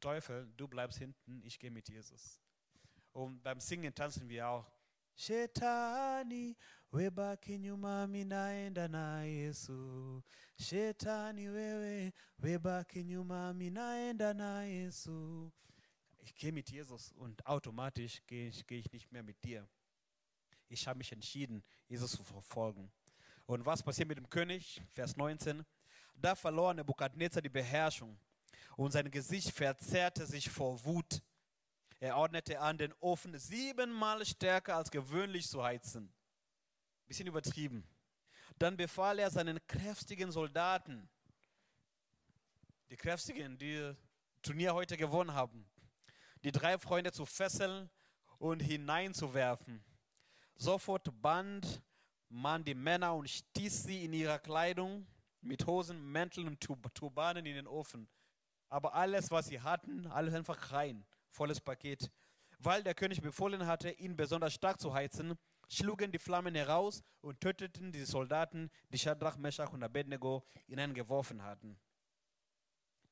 Teufel, 0.00 0.50
du 0.56 0.66
bleibst 0.66 0.96
hinten, 0.96 1.42
ich 1.44 1.58
gehe 1.58 1.70
mit 1.70 1.90
Jesus. 1.90 2.40
Und 3.12 3.42
beim 3.42 3.60
Singen 3.60 3.94
tanzen 3.94 4.26
wir 4.26 4.48
auch. 4.48 4.72
Shetani, 5.16 6.54
webaki 6.92 7.58
nyuma 7.58 8.06
minaenda 8.06 8.88
na 8.88 9.22
Yesu. 9.22 10.22
Shetani 10.58 11.48
wewe, 11.48 12.12
webaki 12.38 13.04
nyuma 13.04 13.52
minaenda 13.52 14.34
na 14.34 14.62
Yesu. 14.62 15.50
Ich 16.22 16.34
gehe 16.34 16.52
mit 16.52 16.70
Jesus 16.70 17.12
und 17.12 17.46
automatisch 17.46 18.22
gehe 18.26 18.48
ich, 18.48 18.66
gehe 18.66 18.78
ich 18.78 18.92
nicht 18.92 19.12
mehr 19.12 19.22
mit 19.22 19.42
dir. 19.44 19.66
Ich 20.68 20.86
habe 20.88 20.98
mich 20.98 21.12
entschieden, 21.12 21.62
Jesus 21.88 22.12
zu 22.12 22.24
verfolgen. 22.24 22.90
Und 23.46 23.64
was 23.64 23.82
passiert 23.82 24.08
mit 24.08 24.18
dem 24.18 24.28
König? 24.28 24.82
Vers 24.92 25.16
19. 25.16 25.64
Da 26.16 26.34
verlor 26.34 26.74
Nebukadnezar 26.74 27.42
die 27.42 27.48
Beherrschung 27.48 28.18
und 28.76 28.90
sein 28.90 29.10
Gesicht 29.10 29.50
verzerrte 29.52 30.26
sich 30.26 30.50
vor 30.50 30.84
Wut. 30.84 31.22
Er 32.00 32.16
ordnete 32.16 32.60
an, 32.60 32.76
den 32.76 32.92
Ofen 33.00 33.38
siebenmal 33.38 34.24
stärker 34.26 34.76
als 34.76 34.90
gewöhnlich 34.90 35.48
zu 35.48 35.62
heizen. 35.62 36.12
Bisschen 37.06 37.26
übertrieben. 37.26 37.84
Dann 38.58 38.76
befahl 38.76 39.18
er 39.18 39.30
seinen 39.30 39.64
kräftigen 39.66 40.32
Soldaten, 40.32 41.08
die 42.90 42.96
kräftigen, 42.96 43.58
die 43.58 43.94
Turnier 44.42 44.74
heute 44.74 44.96
gewonnen 44.96 45.34
haben, 45.34 45.66
die 46.44 46.52
drei 46.52 46.78
Freunde 46.78 47.12
zu 47.12 47.26
fesseln 47.26 47.90
und 48.38 48.60
hineinzuwerfen. 48.60 49.84
Sofort 50.56 51.08
band 51.20 51.82
man 52.28 52.64
die 52.64 52.74
Männer 52.74 53.14
und 53.14 53.28
stieß 53.28 53.84
sie 53.84 54.04
in 54.04 54.12
ihrer 54.12 54.38
Kleidung 54.38 55.06
mit 55.40 55.66
Hosen, 55.66 56.10
Mänteln 56.10 56.48
und 56.48 56.60
Turbanen 56.94 57.46
in 57.46 57.54
den 57.54 57.66
Ofen. 57.66 58.08
Aber 58.68 58.94
alles, 58.94 59.30
was 59.30 59.46
sie 59.46 59.60
hatten, 59.60 60.06
alles 60.08 60.34
einfach 60.34 60.72
rein, 60.72 61.04
volles 61.30 61.60
Paket. 61.60 62.10
Weil 62.58 62.82
der 62.82 62.94
König 62.94 63.20
befohlen 63.20 63.66
hatte, 63.66 63.90
ihn 63.90 64.16
besonders 64.16 64.54
stark 64.54 64.80
zu 64.80 64.92
heizen, 64.92 65.38
schlugen 65.68 66.12
die 66.12 66.18
Flammen 66.18 66.54
heraus 66.54 67.02
und 67.20 67.40
töteten 67.40 67.92
die 67.92 68.04
Soldaten, 68.04 68.70
die 68.90 68.98
Shadrach, 68.98 69.36
Meshach 69.36 69.72
und 69.72 69.82
Abednego 69.82 70.44
hineingeworfen 70.66 71.42
hatten. 71.42 71.78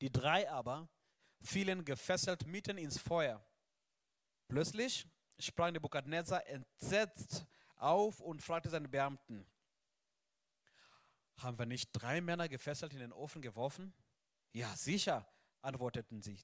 Die 0.01 0.11
drei 0.11 0.49
aber 0.49 0.87
fielen 1.41 1.85
gefesselt 1.85 2.45
mitten 2.47 2.77
ins 2.77 2.97
Feuer. 2.97 3.45
Plötzlich 4.47 5.07
sprang 5.39 5.73
Nebukadnezar 5.73 6.45
entsetzt 6.47 7.45
auf 7.75 8.19
und 8.19 8.41
fragte 8.41 8.69
seine 8.69 8.87
Beamten, 8.87 9.45
haben 11.37 11.59
wir 11.59 11.65
nicht 11.65 11.89
drei 11.91 12.21
Männer 12.21 12.47
gefesselt 12.47 12.93
in 12.93 12.99
den 12.99 13.11
Ofen 13.11 13.41
geworfen? 13.41 13.93
Ja, 14.53 14.73
sicher, 14.75 15.27
antworteten 15.61 16.21
sie. 16.21 16.39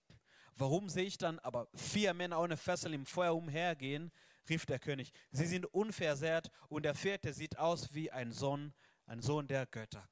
Warum 0.55 0.89
sehe 0.89 1.05
ich 1.05 1.17
dann 1.17 1.39
aber 1.39 1.69
vier 1.73 2.13
Männer 2.13 2.39
ohne 2.39 2.57
Fessel 2.57 2.93
im 2.93 3.05
Feuer 3.05 3.35
umhergehen? 3.35 4.11
Rief 4.49 4.65
der 4.65 4.79
König. 4.79 5.13
Sie 5.31 5.45
sind 5.45 5.65
unversehrt 5.65 6.51
und 6.69 6.83
der 6.83 6.95
vierte 6.95 7.33
sieht 7.33 7.57
aus 7.57 7.93
wie 7.93 8.11
ein 8.11 8.31
Sohn, 8.31 8.73
ein 9.05 9.21
Sohn 9.21 9.47
der 9.47 9.65
Götter. 9.65 10.07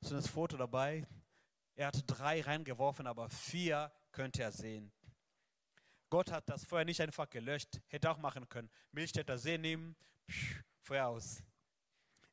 Ist 0.00 0.12
das 0.12 0.28
Foto 0.28 0.56
dabei? 0.56 1.06
Er 1.76 1.88
hat 1.88 2.04
drei 2.06 2.40
reingeworfen, 2.40 3.06
aber 3.06 3.28
vier 3.30 3.92
könnte 4.12 4.42
er 4.42 4.52
sehen. 4.52 4.92
Gott 6.10 6.30
hat 6.30 6.48
das 6.48 6.64
Feuer 6.64 6.84
nicht 6.84 7.00
einfach 7.00 7.28
gelöscht, 7.28 7.80
hätte 7.88 8.10
auch 8.10 8.18
machen 8.18 8.48
können. 8.48 8.70
Milchstädter 8.92 9.38
See 9.38 9.58
nehmen, 9.58 9.96
psch, 10.28 10.62
Feuer 10.82 11.08
aus. 11.08 11.42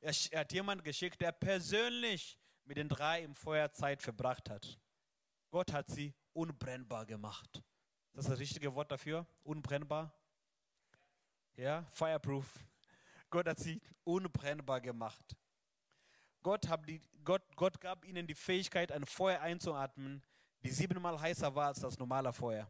Er, 0.02 0.14
er 0.32 0.42
hat 0.42 0.54
jemanden 0.54 0.84
geschickt, 0.84 1.22
der 1.22 1.32
persönlich 1.32 2.38
mit 2.66 2.78
den 2.78 2.90
drei 2.90 3.24
im 3.24 3.34
Feuer 3.34 3.72
Zeit 3.72 4.04
verbracht 4.04 4.50
hat. 4.50 4.80
Gott 5.50 5.74
hat 5.74 5.90
sie 5.90 6.14
unbrennbar 6.34 7.06
gemacht. 7.06 7.64
Ist 8.14 8.18
das 8.18 8.26
das 8.28 8.40
richtige 8.40 8.76
Wort 8.76 8.92
dafür? 8.92 9.26
Unbrennbar? 9.44 10.14
Ja, 11.56 11.86
fireproof. 11.94 12.46
Gott 13.30 13.48
hat 13.48 13.60
sie 13.60 13.82
unbrennbar 14.04 14.82
gemacht. 14.82 15.38
Gott, 16.44 16.68
die, 16.88 17.00
Gott, 17.24 17.42
Gott 17.56 17.80
gab 17.80 18.04
ihnen 18.04 18.28
die 18.28 18.36
Fähigkeit, 18.36 18.92
ein 18.92 19.06
Feuer 19.06 19.40
einzuatmen, 19.40 20.22
die 20.62 20.72
siebenmal 20.72 21.20
heißer 21.20 21.56
war 21.56 21.68
als 21.68 21.80
das 21.80 21.98
normale 21.98 22.34
Feuer. 22.34 22.70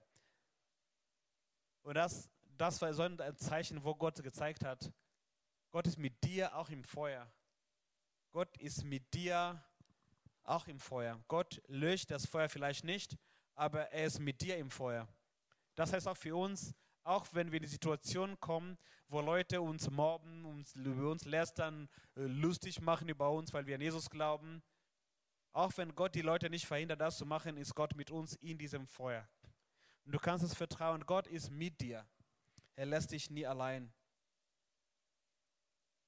Und 1.81 1.95
das, 1.95 2.29
das 2.57 2.79
war 2.79 2.93
so 2.93 3.01
ein 3.01 3.17
Zeichen, 3.37 3.83
wo 3.83 3.95
Gott 3.95 4.21
gezeigt 4.21 4.63
hat, 4.63 4.91
Gott 5.71 5.87
ist 5.87 5.97
mit 5.97 6.23
dir 6.23 6.55
auch 6.55 6.69
im 6.69 6.83
Feuer. 6.83 7.31
Gott 8.31 8.55
ist 8.57 8.83
mit 8.83 9.11
dir 9.13 9.63
auch 10.43 10.67
im 10.67 10.79
Feuer. 10.79 11.19
Gott 11.27 11.61
löscht 11.67 12.11
das 12.11 12.27
Feuer 12.27 12.49
vielleicht 12.49 12.83
nicht, 12.83 13.17
aber 13.55 13.89
er 13.91 14.05
ist 14.05 14.19
mit 14.19 14.41
dir 14.41 14.57
im 14.57 14.69
Feuer. 14.69 15.07
Das 15.75 15.93
heißt 15.93 16.07
auch 16.07 16.17
für 16.17 16.35
uns, 16.35 16.75
auch 17.03 17.27
wenn 17.33 17.51
wir 17.51 17.57
in 17.57 17.63
die 17.63 17.69
Situation 17.69 18.39
kommen, 18.39 18.77
wo 19.07 19.21
Leute 19.21 19.61
uns 19.61 19.89
mobben, 19.89 20.45
uns, 20.45 20.75
über 20.75 21.11
uns 21.11 21.25
lästern, 21.25 21.89
äh, 22.15 22.21
lustig 22.21 22.81
machen 22.81 23.09
über 23.09 23.31
uns, 23.31 23.53
weil 23.53 23.65
wir 23.65 23.75
an 23.75 23.81
Jesus 23.81 24.09
glauben, 24.09 24.63
auch 25.53 25.75
wenn 25.77 25.95
Gott 25.95 26.15
die 26.15 26.21
Leute 26.21 26.49
nicht 26.49 26.65
verhindert, 26.65 27.01
das 27.01 27.17
zu 27.17 27.25
machen, 27.25 27.57
ist 27.57 27.75
Gott 27.75 27.95
mit 27.95 28.09
uns 28.09 28.35
in 28.35 28.57
diesem 28.57 28.87
Feuer. 28.87 29.27
Und 30.05 30.13
du 30.13 30.19
kannst 30.19 30.45
es 30.45 30.53
vertrauen, 30.53 31.05
Gott 31.05 31.27
ist 31.27 31.49
mit 31.49 31.79
dir. 31.81 32.07
Er 32.75 32.85
lässt 32.85 33.11
dich 33.11 33.29
nie 33.29 33.45
allein. 33.45 33.93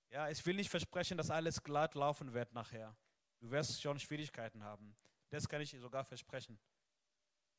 Ja, 0.10 0.30
ich 0.30 0.46
will 0.46 0.56
nicht 0.56 0.70
versprechen, 0.70 1.18
dass 1.18 1.30
alles 1.30 1.62
glatt 1.62 1.96
laufen 1.96 2.34
wird 2.34 2.54
nachher. 2.54 2.96
Du 3.40 3.52
wirst 3.52 3.82
schon 3.82 4.00
Schwierigkeiten 4.00 4.64
haben. 4.64 4.96
Das 5.30 5.50
kann 5.50 5.62
ich 5.62 5.72
dir 5.72 5.80
sogar 5.80 6.06
versprechen. 6.06 6.60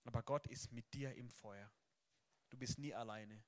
Aber 0.04 0.22
Gott 0.22 0.46
ist 0.46 0.72
mit 0.72 0.92
dir 0.94 1.14
im 1.14 1.28
Feuer. 1.28 1.70
Du 2.54 2.58
bist 2.58 2.78
nie 2.78 2.94
alleine. 2.94 3.42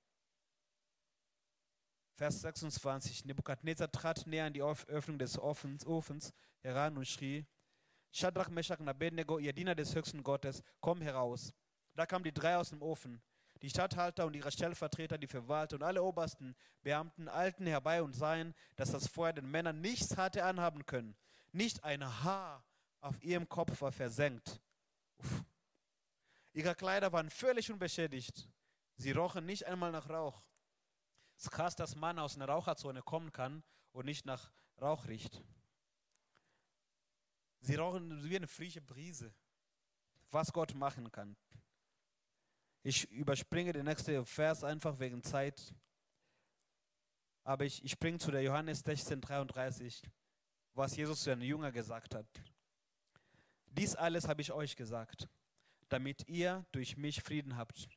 Vers 2.17 2.41
26. 2.41 3.25
Nebukadnezar 3.25 3.89
trat 3.93 4.27
näher 4.27 4.47
an 4.47 4.53
die 4.53 4.65
Öffnung 4.65 5.17
des 5.17 5.39
Ofens, 5.39 6.35
heran 6.59 6.97
und 6.99 7.07
schrie, 7.07 7.47
Shadrach, 8.11 8.49
Meshach 8.49 8.81
und 8.81 8.89
Abednego, 8.89 9.39
ihr 9.39 9.53
Diener 9.53 9.77
des 9.77 9.95
höchsten 9.95 10.25
Gottes, 10.25 10.61
komm 10.81 11.01
heraus. 11.03 11.55
Da 11.95 12.05
kamen 12.05 12.25
die 12.25 12.35
drei 12.35 12.57
aus 12.57 12.71
dem 12.71 12.83
Ofen. 12.83 13.23
Die 13.63 13.71
Statthalter 13.71 14.27
und 14.27 14.35
ihre 14.35 14.51
Stellvertreter, 14.51 15.19
die 15.19 15.29
Verwalter 15.29 15.77
und 15.77 15.85
alle 15.85 16.03
obersten 16.03 16.57
Beamten 16.83 17.29
eilten 17.29 17.69
herbei 17.69 18.03
und 18.03 18.13
sahen, 18.13 18.57
dass 18.75 18.91
das 18.91 19.07
Feuer 19.07 19.35
den 19.35 19.49
Männern 19.49 19.81
nichts 19.81 20.17
hatte 20.17 20.45
anhaben 20.45 20.85
können. 20.85 21.17
Nicht 21.53 21.85
ein 21.85 22.05
Haar 22.25 22.65
auf 22.99 23.23
ihrem 23.23 23.49
Kopf 23.49 23.81
war 23.83 23.93
versenkt. 23.93 24.61
Uff. 25.19 25.45
Ihre 26.55 26.75
Kleider 26.75 27.13
waren 27.13 27.31
völlig 27.31 27.71
unbeschädigt. 27.71 28.49
Sie 28.97 29.13
rochen 29.13 29.47
nicht 29.47 29.67
einmal 29.67 29.93
nach 29.93 30.09
Rauch. 30.09 30.43
Es 31.37 31.45
ist 31.45 31.51
krass, 31.51 31.77
dass 31.77 31.97
man 31.97 32.19
aus 32.19 32.37
einer 32.37 32.49
Raucherzone 32.49 33.03
kommen 33.03 33.33
kann 33.33 33.63
und 33.93 34.07
nicht 34.07 34.25
nach 34.25 34.51
Rauch 34.81 35.07
riecht. 35.07 35.43
Sie 37.61 37.75
rauchen 37.75 38.25
wie 38.25 38.37
eine 38.37 38.47
frische 38.47 38.81
Brise, 38.81 39.35
was 40.31 40.53
Gott 40.53 40.75
machen 40.75 41.11
kann. 41.11 41.37
Ich 42.83 43.11
überspringe 43.11 43.73
den 43.73 43.87
nächsten 43.87 44.25
Vers 44.25 44.63
einfach 44.63 44.99
wegen 44.99 45.23
Zeit. 45.23 45.75
Aber 47.43 47.65
ich, 47.65 47.85
ich 47.85 47.93
springe 47.93 48.19
zu 48.19 48.31
der 48.31 48.43
Johannes 48.43 48.81
16, 48.81 49.21
33, 49.21 50.03
was 50.75 50.97
Jesus 50.97 51.23
zu 51.23 51.31
einem 51.31 51.43
Jünger 51.43 51.73
gesagt 51.73 52.15
hat. 52.15 52.27
Dies 53.67 53.95
alles 53.95 54.29
habe 54.29 54.41
ich 54.41 54.53
euch 54.53 54.77
gesagt, 54.77 55.29
damit 55.89 56.29
ihr 56.29 56.65
durch 56.73 56.97
mich 56.97 57.23
Frieden 57.23 57.57
habt. 57.57 57.89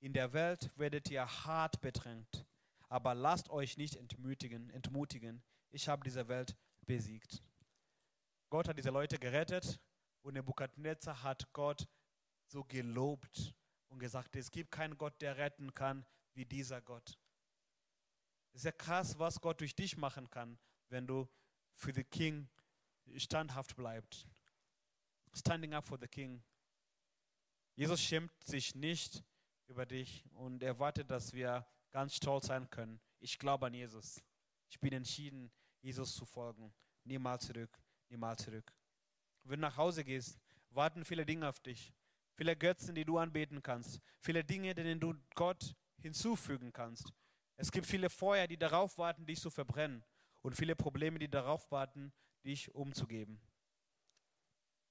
In 0.00 0.14
der 0.14 0.32
Welt 0.32 0.70
werdet 0.76 1.10
ihr 1.10 1.26
hart 1.44 1.80
bedrängt, 1.82 2.46
aber 2.88 3.14
lasst 3.14 3.50
euch 3.50 3.76
nicht 3.76 3.96
entmutigen, 3.96 4.70
entmutigen. 4.70 5.42
Ich 5.70 5.88
habe 5.88 6.02
diese 6.02 6.26
Welt 6.26 6.56
besiegt. 6.86 7.42
Gott 8.48 8.66
hat 8.66 8.78
diese 8.78 8.90
Leute 8.90 9.18
gerettet 9.18 9.78
und 10.22 10.34
Nebukadnezar 10.34 11.22
hat 11.22 11.52
Gott 11.52 11.86
so 12.46 12.64
gelobt 12.64 13.54
und 13.88 13.98
gesagt, 13.98 14.34
es 14.36 14.50
gibt 14.50 14.70
keinen 14.70 14.96
Gott, 14.96 15.20
der 15.20 15.36
retten 15.36 15.74
kann 15.74 16.06
wie 16.32 16.46
dieser 16.46 16.80
Gott. 16.80 17.18
Es 18.52 18.60
ist 18.60 18.64
ja 18.64 18.72
krass, 18.72 19.18
was 19.18 19.40
Gott 19.40 19.60
durch 19.60 19.76
dich 19.76 19.96
machen 19.98 20.30
kann, 20.30 20.58
wenn 20.88 21.06
du 21.06 21.28
für 21.74 21.92
den 21.92 22.08
King 22.08 22.48
standhaft 23.16 23.76
bleibst. 23.76 24.26
Standing 25.34 25.74
up 25.74 25.84
for 25.84 25.98
the 26.00 26.08
King. 26.08 26.42
Jesus 27.76 28.00
schämt 28.02 28.32
sich 28.42 28.74
nicht 28.74 29.22
über 29.70 29.86
dich 29.86 30.24
und 30.32 30.62
erwartet, 30.62 31.10
dass 31.10 31.32
wir 31.32 31.64
ganz 31.92 32.16
stolz 32.16 32.46
sein 32.46 32.68
können. 32.68 33.00
Ich 33.20 33.38
glaube 33.38 33.66
an 33.66 33.74
Jesus. 33.74 34.20
Ich 34.68 34.78
bin 34.80 34.92
entschieden, 34.92 35.50
Jesus 35.80 36.14
zu 36.14 36.24
folgen. 36.24 36.74
Niemals 37.04 37.46
zurück, 37.46 37.78
niemals 38.08 38.42
zurück. 38.42 38.74
Wenn 39.44 39.60
du 39.60 39.68
nach 39.68 39.76
Hause 39.76 40.04
gehst, 40.04 40.38
warten 40.70 41.04
viele 41.04 41.24
Dinge 41.24 41.48
auf 41.48 41.60
dich. 41.60 41.94
Viele 42.34 42.56
Götzen, 42.56 42.94
die 42.94 43.04
du 43.04 43.18
anbeten 43.18 43.62
kannst. 43.62 44.00
Viele 44.20 44.44
Dinge, 44.44 44.74
denen 44.74 44.98
du 44.98 45.14
Gott 45.34 45.74
hinzufügen 45.98 46.72
kannst. 46.72 47.12
Es 47.56 47.70
gibt 47.70 47.86
viele 47.86 48.10
Feuer, 48.10 48.46
die 48.46 48.56
darauf 48.56 48.98
warten, 48.98 49.24
dich 49.26 49.40
zu 49.40 49.50
verbrennen. 49.50 50.04
Und 50.42 50.56
viele 50.56 50.74
Probleme, 50.74 51.18
die 51.18 51.30
darauf 51.30 51.70
warten, 51.70 52.12
dich 52.44 52.74
umzugeben. 52.74 53.40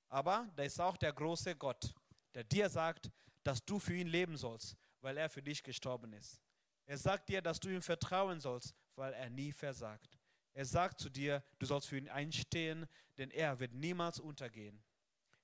Aber 0.08 0.50
da 0.56 0.64
ist 0.64 0.80
auch 0.80 0.98
der 0.98 1.12
große 1.12 1.56
Gott, 1.56 1.94
der 2.34 2.44
dir 2.44 2.70
sagt, 2.70 3.12
dass 3.50 3.66
du 3.66 3.80
für 3.80 3.96
ihn 3.96 4.08
leben 4.08 4.38
sollst, 4.38 4.78
weil 5.02 5.18
er 5.18 5.28
für 5.28 5.42
dich 5.42 5.64
gestorben 5.64 6.14
ist. 6.14 6.40
Er 6.86 7.00
sagt 7.00 7.30
dir, 7.30 7.42
dass 7.42 7.60
du 7.60 7.70
ihm 7.70 7.82
vertrauen 7.82 8.40
sollst, 8.40 8.76
weil 8.96 9.12
er 9.14 9.28
nie 9.32 9.52
versagt. 9.52 10.20
Er 10.54 10.66
sagt 10.66 11.00
zu 11.00 11.10
dir, 11.10 11.44
du 11.58 11.66
sollst 11.66 11.88
für 11.88 11.98
ihn 11.98 12.10
einstehen, 12.10 12.88
denn 13.18 13.32
er 13.32 13.60
wird 13.60 13.74
niemals 13.74 14.20
untergehen. 14.20 14.84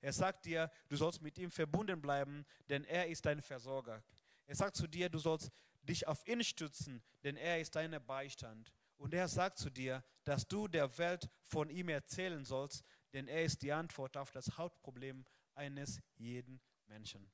Er 0.00 0.12
sagt 0.12 0.44
dir, 0.44 0.70
du 0.88 0.94
sollst 0.96 1.20
mit 1.20 1.36
ihm 1.36 1.50
verbunden 1.50 2.00
bleiben, 2.00 2.46
denn 2.68 2.84
er 2.84 3.08
ist 3.08 3.26
dein 3.26 3.42
Versorger. 3.42 4.04
Er 4.46 4.54
sagt 4.54 4.76
zu 4.76 4.86
dir, 4.86 5.08
du 5.08 5.18
sollst 5.18 5.50
dich 5.82 6.06
auf 6.06 6.24
ihn 6.28 6.44
stützen, 6.44 7.02
denn 7.24 7.36
er 7.36 7.60
ist 7.60 7.74
dein 7.74 7.90
Beistand. 8.06 8.72
Und 8.98 9.14
er 9.14 9.26
sagt 9.26 9.58
zu 9.58 9.68
dir, 9.68 10.04
dass 10.22 10.46
du 10.46 10.68
der 10.68 10.96
Welt 10.98 11.28
von 11.42 11.70
ihm 11.70 11.88
erzählen 11.88 12.44
sollst, 12.44 12.84
denn 13.12 13.26
er 13.26 13.42
ist 13.42 13.62
die 13.62 13.72
Antwort 13.72 14.16
auf 14.16 14.30
das 14.30 14.56
Hauptproblem 14.56 15.24
eines 15.56 15.98
jeden 16.14 16.60
Menschen. 16.86 17.28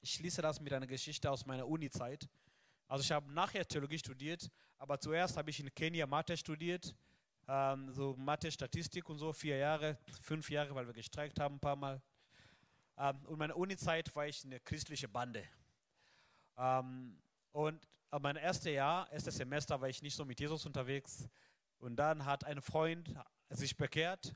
Ich 0.00 0.14
schließe 0.14 0.42
das 0.42 0.60
mit 0.60 0.72
einer 0.72 0.86
Geschichte 0.86 1.30
aus 1.30 1.44
meiner 1.44 1.66
Uni-Zeit. 1.66 2.28
Also 2.86 3.02
ich 3.02 3.12
habe 3.12 3.32
nachher 3.32 3.66
Theologie 3.66 3.98
studiert, 3.98 4.50
aber 4.78 4.98
zuerst 4.98 5.36
habe 5.36 5.50
ich 5.50 5.60
in 5.60 5.74
Kenia 5.74 6.06
Mathe 6.06 6.36
studiert, 6.36 6.94
ähm, 7.48 7.92
so 7.92 8.14
Mathe, 8.16 8.50
Statistik 8.50 9.08
und 9.08 9.18
so, 9.18 9.32
vier 9.32 9.56
Jahre, 9.56 9.98
fünf 10.22 10.50
Jahre, 10.50 10.74
weil 10.74 10.86
wir 10.86 10.94
gestreikt 10.94 11.40
haben 11.40 11.56
ein 11.56 11.60
paar 11.60 11.76
Mal. 11.76 12.00
Ähm, 12.96 13.24
und 13.26 13.38
meine 13.38 13.54
Uni-Zeit 13.54 14.14
war 14.14 14.26
ich 14.26 14.44
in 14.44 14.50
der 14.50 14.60
christlichen 14.60 15.10
Bande. 15.10 15.44
Ähm, 16.56 17.20
und 17.52 17.86
mein 18.20 18.36
erstes 18.36 18.72
Jahr, 18.72 19.10
erstes 19.12 19.36
Semester 19.36 19.80
war 19.80 19.88
ich 19.88 20.00
nicht 20.02 20.14
so 20.14 20.24
mit 20.24 20.40
Jesus 20.40 20.64
unterwegs. 20.64 21.28
Und 21.78 21.96
dann 21.96 22.24
hat 22.24 22.44
ein 22.44 22.60
Freund 22.62 23.14
sich 23.50 23.76
bekehrt 23.76 24.34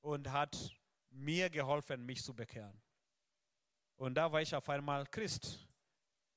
und 0.00 0.30
hat 0.30 0.56
mir 1.10 1.50
geholfen, 1.50 2.04
mich 2.04 2.22
zu 2.22 2.34
bekehren. 2.34 2.80
Und 3.96 4.14
da 4.14 4.30
war 4.30 4.42
ich 4.42 4.54
auf 4.54 4.68
einmal 4.68 5.06
Christ. 5.06 5.66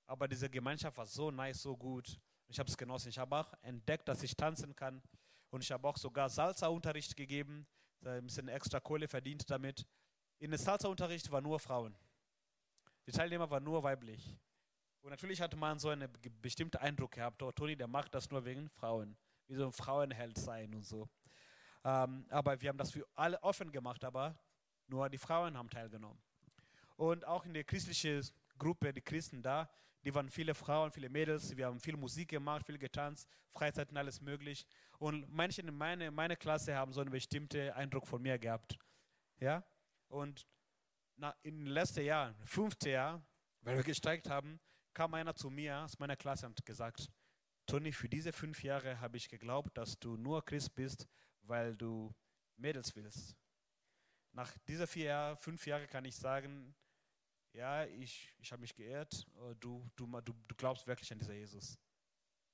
Aber 0.05 0.27
diese 0.27 0.49
Gemeinschaft 0.49 0.97
war 0.97 1.05
so 1.05 1.29
nice, 1.29 1.61
so 1.61 1.75
gut. 1.75 2.19
Ich 2.47 2.57
habe 2.57 2.69
es 2.69 2.77
genossen. 2.77 3.09
Ich 3.09 3.19
habe 3.19 3.35
auch 3.35 3.53
entdeckt, 3.61 4.07
dass 4.07 4.23
ich 4.23 4.35
tanzen 4.35 4.75
kann. 4.75 5.01
Und 5.49 5.63
ich 5.63 5.71
habe 5.71 5.87
auch 5.87 5.97
sogar 5.97 6.29
Salsa-Unterricht 6.29 7.15
gegeben. 7.15 7.67
Ein 8.03 8.25
bisschen 8.25 8.47
extra 8.47 8.79
Kohle 8.79 9.07
verdient 9.07 9.49
damit. 9.49 9.85
In 10.39 10.51
dem 10.51 10.57
Salsa-Unterricht 10.57 11.29
waren 11.31 11.43
nur 11.43 11.59
Frauen. 11.59 11.95
Die 13.05 13.11
Teilnehmer 13.11 13.49
waren 13.49 13.63
nur 13.63 13.83
weiblich. 13.83 14.37
Und 15.01 15.11
natürlich 15.11 15.41
hatte 15.41 15.57
man 15.57 15.79
so 15.79 15.89
einen 15.89 16.11
bestimmten 16.41 16.77
Eindruck 16.77 17.11
gehabt, 17.11 17.41
oh, 17.41 17.51
Toni, 17.51 17.75
der 17.75 17.87
macht 17.87 18.13
das 18.13 18.29
nur 18.29 18.43
wegen 18.45 18.69
Frauen. 18.69 19.17
Wie 19.47 19.55
so 19.55 19.65
ein 19.65 19.71
Frauenheld 19.71 20.37
sein 20.37 20.73
und 20.75 20.83
so. 20.83 21.09
Ähm, 21.83 22.25
aber 22.29 22.59
wir 22.61 22.69
haben 22.69 22.77
das 22.77 22.91
für 22.91 23.07
alle 23.15 23.41
offen 23.41 23.71
gemacht, 23.71 24.03
aber 24.03 24.37
nur 24.87 25.09
die 25.09 25.17
Frauen 25.17 25.57
haben 25.57 25.69
teilgenommen. 25.69 26.21
Und 26.99 27.23
auch 27.23 27.45
in 27.45 27.53
der 27.53 27.63
christlichen 27.63 28.21
Gruppe, 28.57 28.91
die 28.91 28.99
Christen 28.99 29.41
da, 29.41 29.69
die 30.03 30.13
waren 30.13 30.29
viele 30.29 30.53
Frauen, 30.53 30.91
viele 30.91 31.07
Mädels, 31.07 31.55
wir 31.55 31.65
haben 31.65 31.79
viel 31.79 31.95
Musik 31.95 32.27
gemacht, 32.27 32.65
viel 32.65 32.77
getanzt, 32.77 33.25
Freizeiten, 33.53 33.95
alles 33.95 34.19
möglich. 34.19 34.65
Und 34.97 35.25
manche 35.29 35.61
in 35.61 35.73
meiner 35.73 36.11
meine 36.11 36.35
Klasse 36.35 36.75
haben 36.75 36.91
so 36.91 36.99
einen 36.99 37.09
bestimmten 37.09 37.69
Eindruck 37.71 38.05
von 38.05 38.21
mir 38.21 38.37
gehabt. 38.37 38.77
Ja? 39.39 39.63
Und 40.09 40.45
na, 41.15 41.33
in 41.41 41.63
den 41.63 41.67
letzten 41.67 42.03
Jahren, 42.03 42.35
fünfte 42.43 42.89
Jahr, 42.89 43.25
weil 43.61 43.77
wir 43.77 43.83
gestreikt 43.83 44.29
haben, 44.29 44.59
kam 44.93 45.13
einer 45.13 45.33
zu 45.33 45.49
mir 45.49 45.77
aus 45.77 45.97
meiner 45.99 46.17
Klasse 46.17 46.47
und 46.47 46.65
gesagt, 46.65 47.09
Toni, 47.65 47.93
für 47.93 48.09
diese 48.09 48.33
fünf 48.33 48.61
Jahre 48.61 48.99
habe 48.99 49.15
ich 49.15 49.29
geglaubt, 49.29 49.77
dass 49.77 49.97
du 49.99 50.17
nur 50.17 50.43
Christ 50.43 50.75
bist, 50.75 51.07
weil 51.43 51.77
du 51.77 52.13
Mädels 52.57 52.93
willst. 52.93 53.37
Nach 54.33 54.51
dieser 54.67 54.85
vier 54.85 55.05
Jahre, 55.05 55.37
fünf 55.37 55.65
Jahre 55.65 55.87
kann 55.87 56.03
ich 56.03 56.17
sagen, 56.17 56.75
ja, 57.53 57.85
ich, 57.85 58.33
ich 58.39 58.51
habe 58.51 58.61
mich 58.61 58.75
geehrt, 58.75 59.25
äh, 59.35 59.55
du, 59.59 59.89
du, 59.95 60.05
du, 60.21 60.33
du 60.47 60.55
glaubst 60.55 60.85
wirklich 60.87 61.11
an 61.11 61.19
dieser 61.19 61.33
Jesus. 61.33 61.77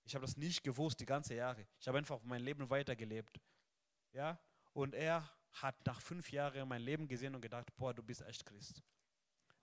Ich 0.04 0.14
habe 0.16 0.26
das 0.26 0.38
nicht 0.38 0.64
gewusst 0.64 1.00
die 1.00 1.06
ganze 1.06 1.36
Jahre. 1.36 1.66
Ich 1.80 1.88
habe 1.88 1.98
einfach 1.98 2.22
mein 2.24 2.42
Leben 2.42 2.70
weitergelebt. 2.70 3.40
Ja, 4.14 4.40
und 4.74 4.94
er 4.94 5.30
hat 5.52 5.86
nach 5.86 6.00
fünf 6.02 6.32
Jahren 6.32 6.68
mein 6.68 6.82
Leben 6.82 7.08
gesehen 7.08 7.34
und 7.36 7.42
gedacht, 7.42 7.76
boah, 7.76 7.94
du 7.94 8.04
bist 8.04 8.22
echt 8.22 8.46
Christ. 8.46 8.84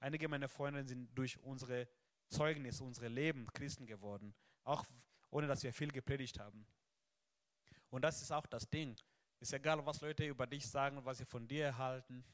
Einige 0.00 0.28
meiner 0.28 0.48
Freunde 0.48 0.84
sind 0.84 1.16
durch 1.16 1.38
unsere 1.42 1.88
Zeugnis, 2.28 2.80
unsere 2.80 3.08
Leben 3.08 3.46
Christen 3.52 3.86
geworden, 3.86 4.34
auch 4.64 4.84
ohne 5.30 5.46
dass 5.46 5.62
wir 5.62 5.72
viel 5.72 5.90
gepredigt 5.90 6.38
haben. 6.38 6.66
Und 7.90 8.02
das 8.02 8.20
ist 8.20 8.32
auch 8.32 8.46
das 8.46 8.68
Ding. 8.68 8.96
Ist 9.38 9.52
egal, 9.52 9.84
was 9.84 10.00
Leute 10.00 10.26
über 10.26 10.46
dich 10.46 10.66
sagen, 10.66 11.04
was 11.04 11.18
sie 11.18 11.24
von 11.24 11.46
dir 11.46 11.66
erhalten. 11.66 12.24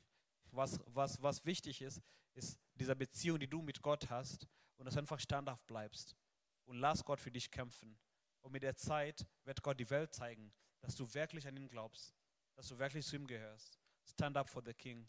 Was, 0.50 0.80
was, 0.86 1.20
was 1.22 1.44
wichtig 1.44 1.82
ist, 1.82 2.00
ist 2.38 2.58
diese 2.74 2.96
Beziehung, 2.96 3.38
die 3.38 3.48
du 3.48 3.60
mit 3.62 3.82
Gott 3.82 4.08
hast 4.08 4.46
und 4.76 4.86
dass 4.86 4.94
du 4.94 5.00
einfach 5.00 5.20
standhaft 5.20 5.66
bleibst. 5.66 6.16
Und 6.64 6.78
lass 6.78 7.04
Gott 7.04 7.20
für 7.20 7.30
dich 7.30 7.50
kämpfen. 7.50 7.98
Und 8.40 8.52
mit 8.52 8.62
der 8.62 8.76
Zeit 8.76 9.26
wird 9.44 9.62
Gott 9.62 9.80
die 9.80 9.90
Welt 9.90 10.14
zeigen, 10.14 10.52
dass 10.80 10.94
du 10.94 11.12
wirklich 11.14 11.46
an 11.46 11.56
ihn 11.56 11.68
glaubst, 11.68 12.14
dass 12.54 12.68
du 12.68 12.78
wirklich 12.78 13.06
zu 13.06 13.16
ihm 13.16 13.26
gehörst. 13.26 13.78
Stand 14.04 14.36
up 14.36 14.48
for 14.48 14.62
the 14.64 14.74
King. 14.74 15.08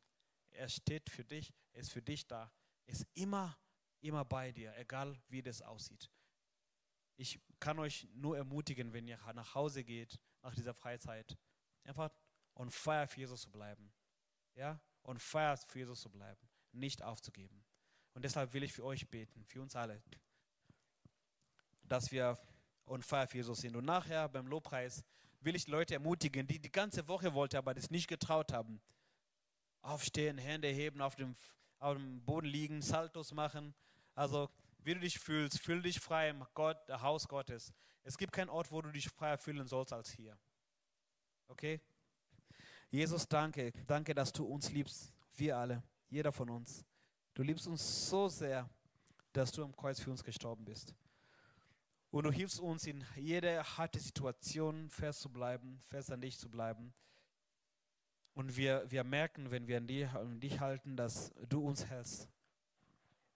Er 0.49 0.67
steht 0.67 1.09
für 1.09 1.23
dich, 1.23 1.53
er 1.73 1.81
ist 1.81 1.91
für 1.91 2.01
dich 2.01 2.27
da. 2.27 2.51
Er 2.85 2.93
ist 2.93 3.07
immer 3.13 3.57
immer 4.01 4.25
bei 4.25 4.51
dir, 4.51 4.75
egal 4.77 5.21
wie 5.27 5.41
das 5.41 5.61
aussieht. 5.61 6.09
Ich 7.15 7.39
kann 7.59 7.79
euch 7.79 8.07
nur 8.13 8.37
ermutigen, 8.37 8.93
wenn 8.93 9.07
ihr 9.07 9.19
nach 9.33 9.55
Hause 9.55 9.83
geht, 9.83 10.19
nach 10.41 10.55
dieser 10.55 10.73
Freizeit, 10.73 11.37
einfach 11.83 12.11
on 12.55 12.69
fire 12.69 13.07
für 13.07 13.19
Jesus 13.19 13.41
zu 13.41 13.51
bleiben. 13.51 13.91
Ja, 14.55 14.81
on 15.03 15.19
fire 15.19 15.57
für 15.57 15.79
Jesus 15.79 16.01
zu 16.01 16.09
bleiben, 16.09 16.48
nicht 16.71 17.01
aufzugeben. 17.01 17.63
Und 18.13 18.23
deshalb 18.25 18.53
will 18.53 18.63
ich 18.63 18.73
für 18.73 18.83
euch 18.83 19.09
beten, 19.09 19.45
für 19.45 19.61
uns 19.61 19.75
alle, 19.75 20.01
dass 21.83 22.11
wir 22.11 22.37
on 22.85 23.01
fire 23.01 23.27
für 23.27 23.37
Jesus 23.37 23.59
sind. 23.61 23.75
Und 23.75 23.85
nachher 23.85 24.27
beim 24.29 24.47
Lobpreis 24.47 25.03
will 25.41 25.55
ich 25.55 25.67
Leute 25.67 25.93
ermutigen, 25.93 26.47
die 26.47 26.59
die 26.59 26.71
ganze 26.71 27.07
Woche 27.07 27.33
wollten, 27.33 27.57
aber 27.57 27.73
das 27.73 27.89
nicht 27.89 28.07
getraut 28.07 28.51
haben. 28.51 28.81
Aufstehen, 29.81 30.37
Hände 30.37 30.67
heben, 30.67 31.01
auf 31.01 31.15
dem, 31.15 31.35
auf 31.79 31.95
dem 31.95 32.23
Boden 32.25 32.47
liegen, 32.47 32.81
Saltos 32.81 33.31
machen 33.31 33.73
also, 34.19 34.49
wie 34.79 34.93
du 34.95 34.99
dich 34.99 35.17
fühlst, 35.17 35.61
fühl 35.61 35.81
dich 35.81 35.97
frei 35.97 36.27
im 36.27 36.45
Gott, 36.53 36.77
Haus 36.89 37.25
Gottes. 37.25 37.73
Es 38.03 38.17
gibt 38.17 38.33
keinen 38.33 38.49
Ort, 38.49 38.69
wo 38.69 38.81
du 38.81 38.91
dich 38.91 39.07
freier 39.07 39.37
fühlen 39.37 39.65
sollst 39.65 39.93
als 39.93 40.11
hier. 40.11 40.37
Okay? 41.47 41.79
Jesus, 42.89 43.25
danke. 43.29 43.71
Danke, 43.87 44.13
dass 44.13 44.33
du 44.33 44.43
uns 44.43 44.71
liebst. 44.71 45.13
Wir 45.35 45.57
alle. 45.57 45.81
Jeder 46.09 46.31
von 46.31 46.49
uns. 46.49 46.85
Du 47.33 47.43
liebst 47.43 47.67
uns 47.67 48.09
so 48.09 48.27
sehr, 48.27 48.69
dass 49.33 49.51
du 49.51 49.63
am 49.63 49.75
Kreuz 49.75 49.99
für 49.99 50.11
uns 50.11 50.23
gestorben 50.23 50.65
bist. 50.65 50.93
Und 52.11 52.23
du 52.23 52.31
hilfst 52.31 52.59
uns 52.59 52.87
in 52.87 53.05
jeder 53.15 53.63
harte 53.63 53.99
Situation 53.99 54.89
fest 54.89 55.21
zu 55.21 55.29
bleiben, 55.29 55.79
fest 55.87 56.11
an 56.11 56.21
dich 56.21 56.39
zu 56.39 56.49
bleiben. 56.49 56.93
Und 58.33 58.57
wir, 58.57 58.89
wir 58.89 59.03
merken, 59.03 59.51
wenn 59.51 59.67
wir 59.67 59.77
an 59.77 59.87
dich, 59.87 60.09
an 60.09 60.39
dich 60.39 60.59
halten, 60.59 60.95
dass 60.95 61.31
du 61.49 61.65
uns 61.65 61.85
hältst. 61.85 62.27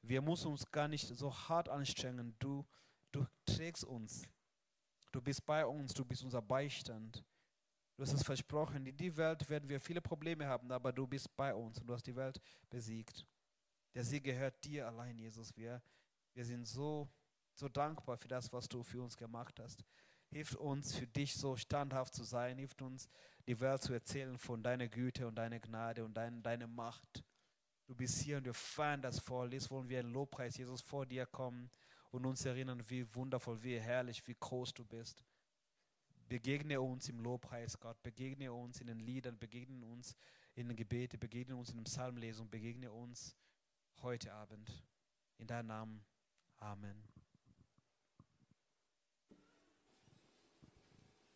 Wir 0.02 0.22
müssen 0.22 0.52
uns 0.52 0.70
gar 0.72 0.88
nicht 0.88 1.08
so 1.08 1.34
hart 1.34 1.70
anstrengen. 1.70 2.36
Du, 2.40 2.66
du 3.12 3.26
trägst 3.46 3.84
uns. 3.84 4.24
Du 5.12 5.22
bist 5.22 5.46
bei 5.46 5.66
uns, 5.66 5.94
du 5.94 6.04
bist 6.04 6.24
unser 6.24 6.42
Beistand. 6.42 7.24
Du 7.96 8.02
hast 8.02 8.14
es 8.14 8.24
versprochen, 8.24 8.86
in 8.88 8.98
die 8.98 9.16
Welt 9.18 9.48
werden 9.50 9.70
wir 9.70 9.80
viele 9.80 10.02
Probleme 10.02 10.48
haben, 10.48 10.72
aber 10.72 10.92
du 10.92 11.06
bist 11.06 11.36
bei 11.36 11.54
uns 11.54 11.80
und 11.80 11.88
du 11.88 11.94
hast 11.94 12.08
die 12.08 12.16
Welt 12.16 12.42
besiegt. 12.70 13.28
Der 13.94 14.04
Sieg 14.04 14.24
gehört 14.24 14.64
dir 14.64 14.88
allein, 14.88 15.18
Jesus. 15.20 15.56
Wir, 15.56 15.82
wir 16.34 16.44
sind 16.44 16.66
so, 16.68 17.08
so 17.54 17.70
dankbar 17.70 18.18
für 18.18 18.28
das, 18.28 18.52
was 18.52 18.68
du 18.68 18.82
für 18.82 19.04
uns 19.04 19.16
gemacht 19.16 19.60
hast. 19.60 19.86
Hilf 20.30 20.56
uns, 20.56 20.96
für 20.96 21.06
dich 21.06 21.36
so 21.36 21.56
standhaft 21.56 22.16
zu 22.16 22.24
sein. 22.24 22.58
Hilf 22.58 22.74
uns, 22.82 23.08
die 23.46 23.60
Welt 23.60 23.84
zu 23.84 23.94
erzählen 23.94 24.40
von 24.40 24.64
deiner 24.64 24.88
Güte 24.88 25.28
und 25.28 25.36
deiner 25.36 25.60
Gnade 25.60 26.04
und 26.04 26.16
dein, 26.16 26.42
deiner 26.42 26.66
Macht. 26.66 27.24
Du 27.86 27.94
bist 27.94 28.20
hier 28.22 28.38
und 28.38 28.46
wir 28.46 28.56
feiern 28.56 29.04
das 29.04 29.20
voll. 29.20 29.54
Jetzt 29.54 29.70
wollen 29.70 29.90
wir 29.90 30.00
in 30.00 30.12
Lobpreis, 30.12 30.58
Jesus, 30.58 30.82
vor 30.82 31.06
dir 31.06 31.28
kommen 31.28 31.70
und 32.10 32.26
uns 32.26 32.44
erinnern, 32.44 32.82
wie 32.90 33.14
wundervoll, 33.14 33.62
wie 33.62 33.80
herrlich, 33.80 34.26
wie 34.28 34.36
groß 34.40 34.74
du 34.74 34.84
bist. 34.84 35.24
Begegne 36.30 36.82
uns 36.82 37.10
im 37.10 37.20
Lobpreis, 37.20 37.80
Gott. 37.80 38.02
Begegne 38.04 38.52
uns 38.52 38.82
in 38.82 38.88
den 38.88 39.00
Liedern, 39.00 39.38
begegne 39.38 39.86
uns 39.86 40.16
in 40.56 40.68
den 40.68 40.78
Gebeten, 40.78 41.20
begegne 41.20 41.56
uns 41.56 41.70
in 41.70 41.78
der 41.78 41.84
Psalmlesung, 41.84 42.50
begegne 42.50 42.92
uns 42.92 43.36
heute 44.02 44.34
Abend. 44.34 44.84
In 45.38 45.48
deinem 45.48 45.68
Namen. 45.68 46.06
Amen. 46.58 47.13